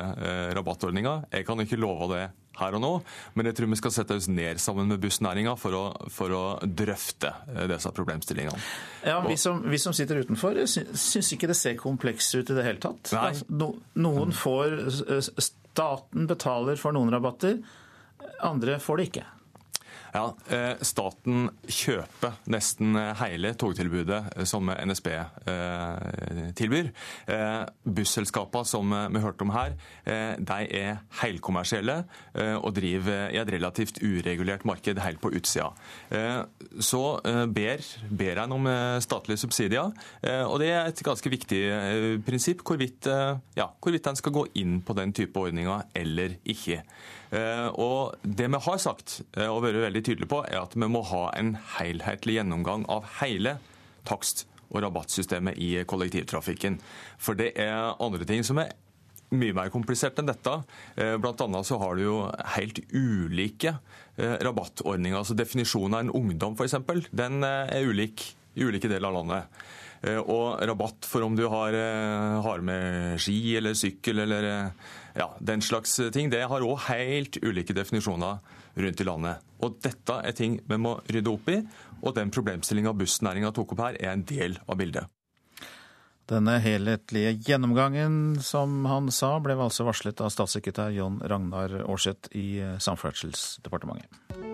[0.54, 1.26] rabattordninger.
[1.34, 2.22] Jeg kan ikke love det
[2.58, 2.92] her og nå,
[3.34, 7.32] men jeg tror vi skal sette oss ned sammen med bussnæringa for, for, å drøfte
[7.54, 8.60] eh, disse problemstillingene.
[9.08, 12.66] Ja, Vi som, vi som sitter utenfor, syns ikke det ser komplekst ut i det
[12.66, 13.14] hele tatt.
[13.16, 14.78] Altså, no, noen får
[15.72, 17.62] Staten betaler for noen rabatter,
[18.44, 19.24] andre får det ikke.
[20.12, 26.90] Ja, eh, Staten kjøper nesten hele togtilbudet eh, som NSB eh, tilbyr.
[27.82, 31.94] Busselskapene som vi hørte om her, de er helkommersielle
[32.34, 35.70] og driver i et relativt uregulert marked helt på utsida.
[36.82, 37.02] Så
[37.54, 38.68] ber, ber en om
[39.04, 39.92] statlige subsidier,
[40.48, 41.62] og det er et ganske viktig
[42.26, 43.08] prinsipp hvorvidt,
[43.58, 46.82] ja, hvorvidt en skal gå inn på den type ordninger eller ikke.
[47.32, 50.88] Eh, og Det vi har sagt eh, og vært veldig tydelige på, er at vi
[50.88, 53.58] må ha en helhetlig gjennomgang av hele
[54.08, 56.78] takst- og rabattsystemet i kollektivtrafikken.
[57.20, 58.72] For det er andre ting som er
[59.32, 60.54] mye mer komplisert enn dette.
[60.96, 62.16] Eh, blant annet så har du jo
[62.56, 63.78] helt ulike
[64.16, 65.16] rabattordninger.
[65.16, 66.74] altså Definisjonen av en ungdom f.eks.
[67.16, 69.62] den er ulik i ulike deler av landet.
[70.02, 71.76] Og rabatt for om du har,
[72.42, 74.46] har med ski eller sykkel eller
[75.14, 78.40] ja, den slags ting det har òg helt ulike definisjoner
[78.74, 79.48] rundt i landet.
[79.62, 81.60] Og Dette er ting vi må rydde opp i,
[82.02, 85.10] og den problemstillinga bussnæringa tok opp her, er en del av bildet.
[86.30, 92.62] Denne helhetlige gjennomgangen, som han sa, ble altså varslet av statssekretær John Ragnar Aarseth i
[92.80, 94.51] Samferdselsdepartementet.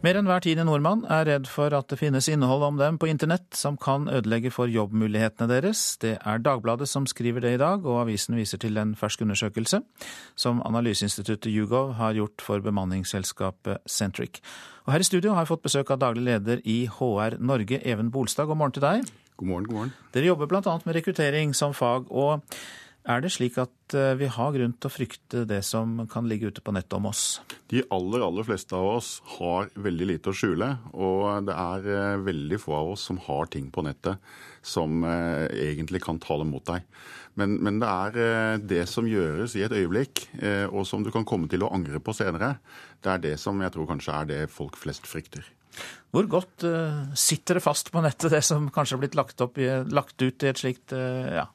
[0.00, 3.10] Mer enn hver tiende nordmann er redd for at det finnes innhold om dem på
[3.10, 5.82] internett som kan ødelegge for jobbmulighetene deres.
[6.00, 9.82] Det er Dagbladet som skriver det i dag, og avisen viser til en fersk undersøkelse
[10.40, 14.40] som analyseinstituttet Yougov har gjort for bemanningsselskapet Centric.
[14.86, 18.08] Og her i studio har jeg fått besøk av daglig leder i HR Norge, Even
[18.08, 18.48] Bolstad.
[18.48, 19.04] God morgen til deg.
[19.36, 19.96] God morgen, god morgen.
[20.16, 20.78] Dere jobber bl.a.
[20.80, 22.08] med rekruttering som fag.
[22.08, 22.40] og
[23.08, 26.50] Er det slik at eh, vi har grunn til å frykte det som kan ligge
[26.52, 27.40] ute på nettet om oss?
[27.72, 30.68] De aller, aller fleste av oss har veldig lite å skjule.
[30.92, 34.20] Og det er eh, veldig få av oss som har ting på nettet
[34.60, 36.84] som eh, egentlig kan tale mot deg.
[37.40, 40.24] Men, men, det er det som gjøres i et øyeblikk,
[40.74, 42.56] og som du kan komme til å angre på senere,
[43.00, 45.46] det er det som jeg tror kanskje er det folk flest frykter.
[46.10, 46.66] Hvor godt
[47.16, 50.50] sitter det fast på nettet, det som kanskje har blitt lagt, i, lagt ut i
[50.50, 51.46] et slikt ja,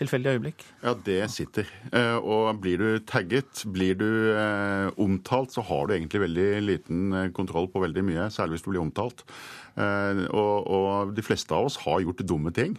[0.00, 0.64] tilfeldig øyeblikk?
[0.82, 1.68] Ja, det sitter.
[1.92, 7.12] Eh, og blir du tagget, blir du eh, omtalt, så har du egentlig veldig liten
[7.12, 9.26] eh, kontroll på veldig mye, særlig hvis du blir omtalt.
[9.72, 12.74] Og, og de fleste av oss har gjort dumme ting.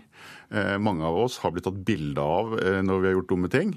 [0.78, 2.52] Mange av oss har blitt tatt bilde av
[2.86, 3.72] når vi har gjort dumme ting.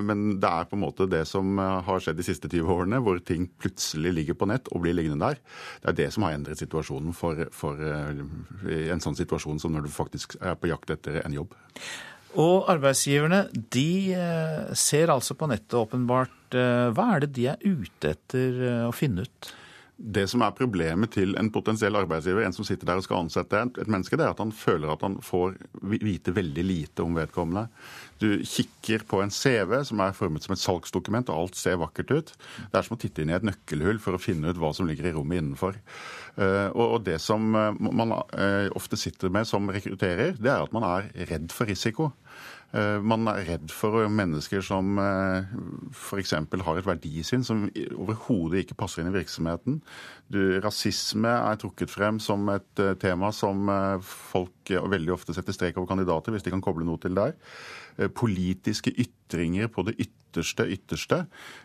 [0.00, 3.20] Men det er på en måte det som har skjedd de siste 20 årene, hvor
[3.20, 5.42] ting plutselig ligger på nett og blir liggende der.
[5.82, 9.92] Det er det som har endret situasjonen for, for en sånn situasjon som når du
[9.92, 11.52] faktisk er på jakt etter en jobb.
[12.40, 13.42] Og arbeidsgiverne
[13.74, 16.56] de eh, ser altså på nettet åpenbart.
[16.56, 19.52] Eh, hva er det de er ute etter eh, å finne ut?
[20.02, 23.60] Det som er problemet til en potensiell arbeidsgiver, en som sitter der og skal ansette
[23.78, 25.54] et menneske, det er at han føler at han får
[26.02, 27.68] vite veldig lite om vedkommende.
[28.18, 32.10] Du kikker på en CV som er formet som et salgsdokument, og alt ser vakkert
[32.10, 32.32] ut.
[32.72, 34.90] Det er som å titte inn i et nøkkelhull for å finne ut hva som
[34.90, 35.78] ligger i rommet innenfor.
[36.74, 38.16] Og det som man
[38.74, 42.10] ofte sitter med som rekrutterer, det er at man er redd for risiko.
[42.72, 45.50] Eh, man er redd for mennesker som eh,
[45.92, 46.32] f.eks.
[46.32, 47.66] har et verdisyn som
[48.00, 49.82] overhodet ikke passer inn i virksomheten.
[50.32, 53.68] Du, rasisme er trukket frem som et eh, tema som
[54.06, 57.36] folk veldig ofte setter strek over kandidater, hvis de kan koble noe til der.
[58.16, 59.21] Politiske ytringer
[59.72, 61.18] på det ytterste ytterste.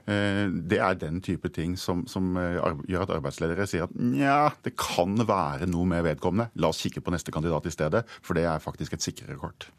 [0.06, 5.16] Det er den type ting som, som gjør at arbeidsledere sier at nja, det kan
[5.24, 6.50] være noe med vedkommende.
[6.60, 9.70] La oss kikke på neste kandidat i stedet, for det er faktisk et sikrere kort.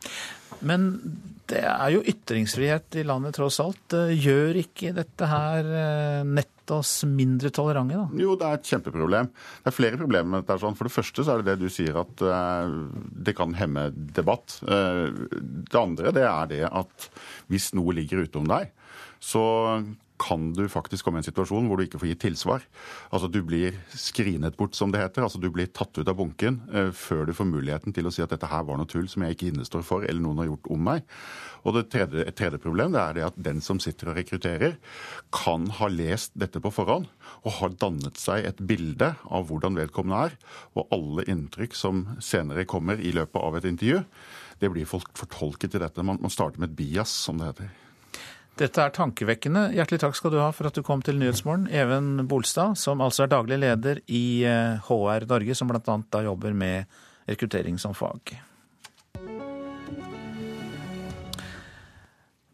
[0.64, 0.88] Men
[1.48, 3.92] det er jo ytringsfrihet i landet tross alt.
[3.92, 6.22] Gjør ikke dette her eh,
[6.68, 8.08] nett oss mindre tolerante, da?
[8.20, 9.30] Jo, det er et kjempeproblem.
[9.62, 10.58] Det er flere problemer med dette.
[10.60, 12.74] For det første så er det det du sier at eh,
[13.24, 14.60] det kan hemme debatt.
[14.68, 15.08] Eh,
[15.38, 17.08] det andre det er det at
[17.48, 18.70] hvis noe ligger utom deg,
[19.20, 19.44] så
[20.18, 22.64] kan du faktisk komme i en situasjon hvor du ikke får gitt tilsvar.
[23.14, 25.24] Altså Du blir skrinet bort, som det heter.
[25.24, 28.24] Altså Du blir tatt ut av bunken eh, før du får muligheten til å si
[28.24, 30.70] at dette her var noe tull som jeg ikke innestår for, eller noen har gjort
[30.74, 31.06] om meg.
[31.64, 34.76] Og det tredje, Et tredje problem det er det at den som sitter og rekrutterer,
[35.34, 37.08] kan ha lest dette på forhånd
[37.44, 40.38] og har dannet seg et bilde av hvordan vedkommende er.
[40.74, 44.02] Og alle inntrykk som senere kommer i løpet av et intervju,
[44.58, 46.02] det blir fortolket til dette.
[46.02, 47.87] Man starter med et bias, som det heter.
[48.58, 49.68] Dette er tankevekkende.
[49.76, 51.68] Hjertelig takk skal du ha for at du kom til Nyhetsmorgen.
[51.70, 54.42] Even Bolstad, som altså er daglig leder i
[54.88, 55.82] HR eh, Norge, som bl.a.
[56.10, 56.98] da jobber med
[57.30, 58.34] rekruttering som fag.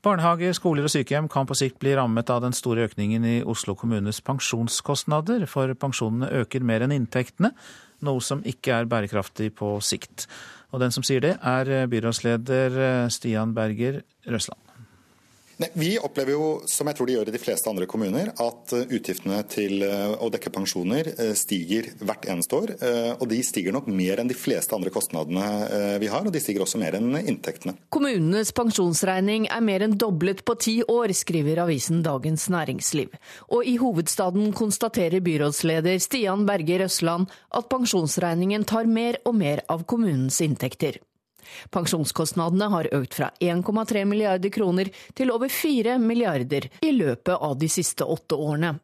[0.05, 3.72] Barnehager, skoler og sykehjem kan på sikt bli rammet av den store økningen i Oslo
[3.72, 7.55] kommunes pensjonskostnader, for pensjonene øker mer enn inntektene,
[8.05, 10.28] noe som ikke er bærekraftig på sikt.
[10.76, 14.63] Og den som sier det, er byrådsleder Stian Berger Røsland.
[15.62, 18.72] Nei, vi opplever jo, som jeg tror de gjør i de fleste andre kommuner, at
[18.74, 22.72] eh, utgiftene til eh, å dekke pensjoner eh, stiger hvert eneste år.
[23.20, 26.64] Og de stiger nok mer enn de fleste andre kostnadene vi har, og de stiger
[26.64, 27.74] også mer enn inntektene.
[27.94, 33.14] Kommunenes pensjonsregning er mer enn doblet på ti år, skriver avisen Dagens Næringsliv.
[33.55, 39.86] Og i hovedstaden konstaterer byrådsleder Stian Berger Røsland at pensjonsregningen tar mer og mer av
[39.88, 41.00] kommunens inntekter.
[41.74, 47.70] Pensjonskostnadene har økt fra 1,3 milliarder kroner til over 4 milliarder i løpet av de
[47.72, 48.76] siste åtte årene.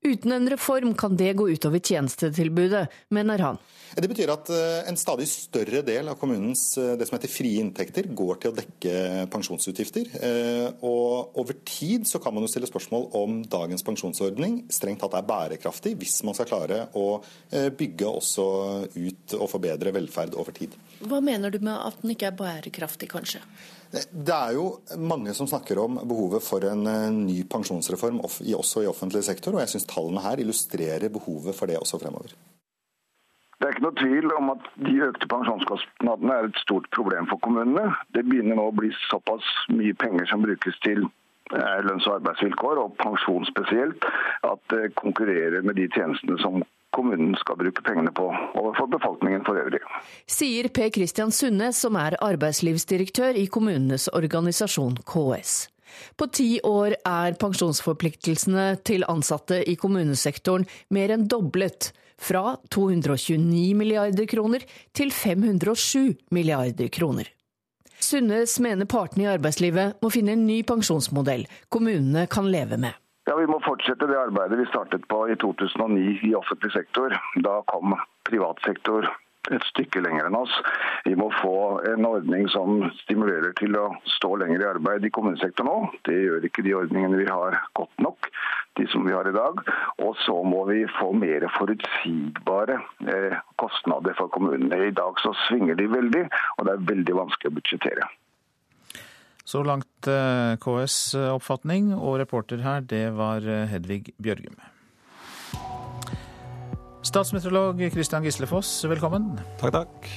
[0.00, 3.58] Uten en reform kan det gå utover tjenestetilbudet, mener han.
[3.92, 7.60] Det betyr at eh, en stadig større del av kommunens eh, det som heter frie
[7.60, 8.94] inntekter går til å dekke
[9.34, 10.08] pensjonsutgifter.
[10.24, 15.18] Eh, og over tid så kan man jo stille spørsmål om dagens pensjonsordning strengt tatt
[15.20, 17.20] er bærekraftig, hvis man skal klare å
[17.50, 18.46] bygge også
[18.94, 20.72] ut og forbedre velferd over tid.
[21.00, 23.40] Hva mener du med at den ikke er bærekraftig, kanskje?
[23.90, 24.66] Det er jo
[25.00, 29.64] mange som snakker om behovet for en eh, ny pensjonsreform også i offentlig sektor, og
[29.64, 32.36] jeg syns tallene her illustrerer behovet for det også fremover.
[33.60, 37.42] Det er ikke noe tvil om at de økte pensjonskostnadene er et stort problem for
[37.44, 37.90] kommunene.
[38.16, 42.80] Det begynner nå å bli såpass mye penger som brukes til eh, lønns- og arbeidsvilkår,
[42.80, 44.06] og pensjon spesielt,
[44.48, 46.62] at det konkurrerer med de tjenestene som
[46.96, 48.26] kommunen skal bruke pengene på
[48.58, 49.82] overfor befolkningen for øvrig.
[50.30, 55.68] Sier Per Kristian Sunde, som er arbeidslivsdirektør i kommunenes organisasjon KS.
[56.16, 64.26] På ti år er pensjonsforpliktelsene til ansatte i kommunesektoren mer enn doblet, fra 229 milliarder
[64.28, 67.30] kroner til 507 milliarder kroner.
[68.00, 72.92] Sundnes mener partene i arbeidslivet må finne en ny pensjonsmodell kommunene kan leve med.
[73.30, 77.12] Ja, Vi må fortsette det arbeidet vi startet på i 2009 i offentlig sektor.
[77.44, 77.92] Da kom
[78.26, 79.06] privat sektor
[79.54, 80.56] et stykke lenger enn oss.
[81.06, 81.52] Vi må få
[81.92, 83.84] en ordning som stimulerer til å
[84.16, 85.92] stå lenger i arbeid i kommunesektoren nå.
[86.08, 88.26] Det gjør ikke de ordningene vi har godt nok,
[88.80, 89.62] de som vi har i dag.
[90.02, 92.80] Og så må vi få mer forutsigbare
[93.14, 94.88] eh, kostnader for kommunene.
[94.90, 96.26] I dag så svinger de veldig,
[96.58, 98.10] og det er veldig vanskelig å budsjettere.
[99.50, 104.54] Så langt eh, KS oppfatning, og reporter her, det var eh, Hedvig Bjørgum.
[107.02, 109.32] Statsmeteorolog Christian Gislefoss, velkommen.
[109.58, 110.10] Takk, takk.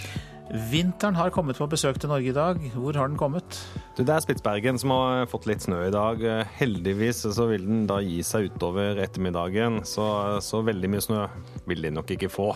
[0.52, 2.60] Vinteren har kommet på besøk til Norge i dag.
[2.76, 3.56] Hvor har den kommet?
[3.96, 6.20] Du, det er Spitsbergen som har fått litt snø i dag.
[6.60, 10.06] Heldigvis så vil den da gi seg utover ettermiddagen, så,
[10.44, 11.22] så veldig mye snø
[11.70, 12.50] vil de nok ikke få.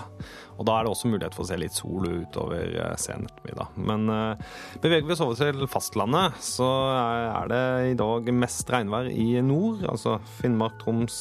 [0.58, 3.80] Og Da er det også mulighet for å se litt sol utover eh, sen ettermiddag.
[3.88, 6.68] Men uh, beveger vi oss over til fastlandet, så
[6.98, 7.64] er det
[7.94, 9.86] i dag mest regnvær i nord.
[9.88, 11.18] Altså Finnmark, Troms,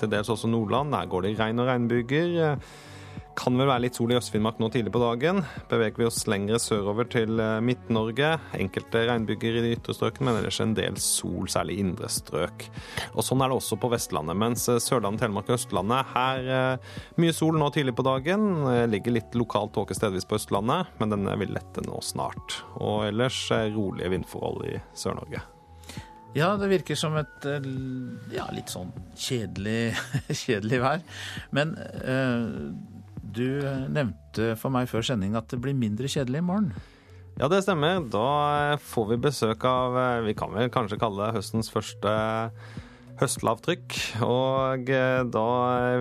[0.00, 0.94] til dels også Nordland.
[0.96, 2.56] Der går det regn og regnbyger.
[3.34, 5.40] Kan vel være litt sol i Øst-Finnmark nå tidlig på dagen.
[5.70, 8.28] Beveger vi oss lengre sørover til eh, Midt-Norge.
[8.54, 12.68] Enkelte regnbyger i de ytre strøkene, men ellers en del sol, særlig indre strøk.
[13.12, 16.94] Og Sånn er det også på Vestlandet, mens eh, Sørlandet, Telemark og Østlandet her eh,
[17.18, 18.46] mye sol nå tidlig på dagen.
[18.92, 22.60] Ligger litt lokal tåke stedvis på Østlandet, men den vil lette nå snart.
[22.78, 25.42] Og ellers rolige vindforhold i Sør-Norge.
[26.38, 27.46] Ja, det virker som et
[28.34, 29.94] ja, litt sånn kjedelig,
[30.44, 31.06] kjedelig vær.
[31.54, 32.50] Men eh,
[33.34, 36.72] du nevnte for meg før sending at det blir mindre kjedelig i morgen.
[37.40, 38.02] Ja, det stemmer.
[38.12, 39.96] Da får vi besøk av
[40.26, 42.12] Vi kan vel kanskje kalle det høstens første
[43.18, 43.96] høstlavtrykk.
[44.26, 44.90] Og
[45.34, 45.48] da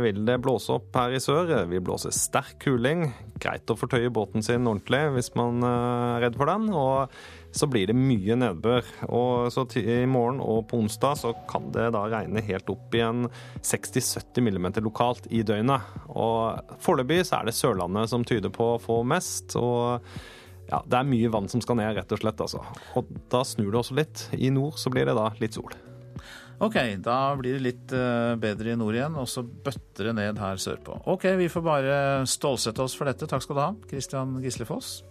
[0.03, 1.55] vil det blåse opp her i sør.
[1.69, 3.07] Vi blåser sterk kuling.
[3.41, 6.69] Greit å fortøye båten sin ordentlig hvis man er redd for den.
[6.69, 7.17] og
[7.53, 8.87] så blir det mye nedbør.
[9.13, 13.03] Og så I morgen og på onsdag så kan det da regne helt opp i
[13.05, 13.27] en
[13.61, 15.93] 60-70 mm lokalt i døgnet.
[16.09, 19.55] Og Foreløpig så er det Sørlandet som tyder på å få mest.
[19.59, 20.01] og
[20.69, 22.41] ja, Det er mye vann som skal ned, rett og slett.
[22.41, 22.63] altså.
[22.97, 24.27] Og Da snur det også litt.
[24.33, 25.73] I nord så blir det da litt sol.
[26.63, 30.37] Ok, da blir det litt eh, bedre i nord igjen, og så bøtter det ned
[30.39, 30.99] her sørpå.
[31.11, 31.97] Ok, vi får bare
[32.29, 33.27] stålsette oss for dette.
[33.27, 35.01] Takk skal du ha, Christian Gislefoss.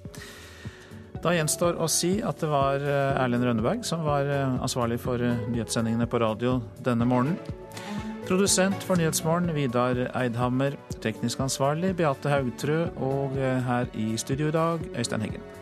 [1.23, 5.23] Da gjenstår å si at det var eh, Erlend Rønneberg som var eh, ansvarlig for
[5.23, 7.39] eh, nyhetssendingene på radio denne morgenen.
[8.27, 10.75] Produsent for Nyhetsmorgen Vidar Eidhammer.
[11.03, 12.85] Teknisk ansvarlig Beate Haugtrø.
[13.03, 15.62] Og her i studio i dag Øystein Heggen.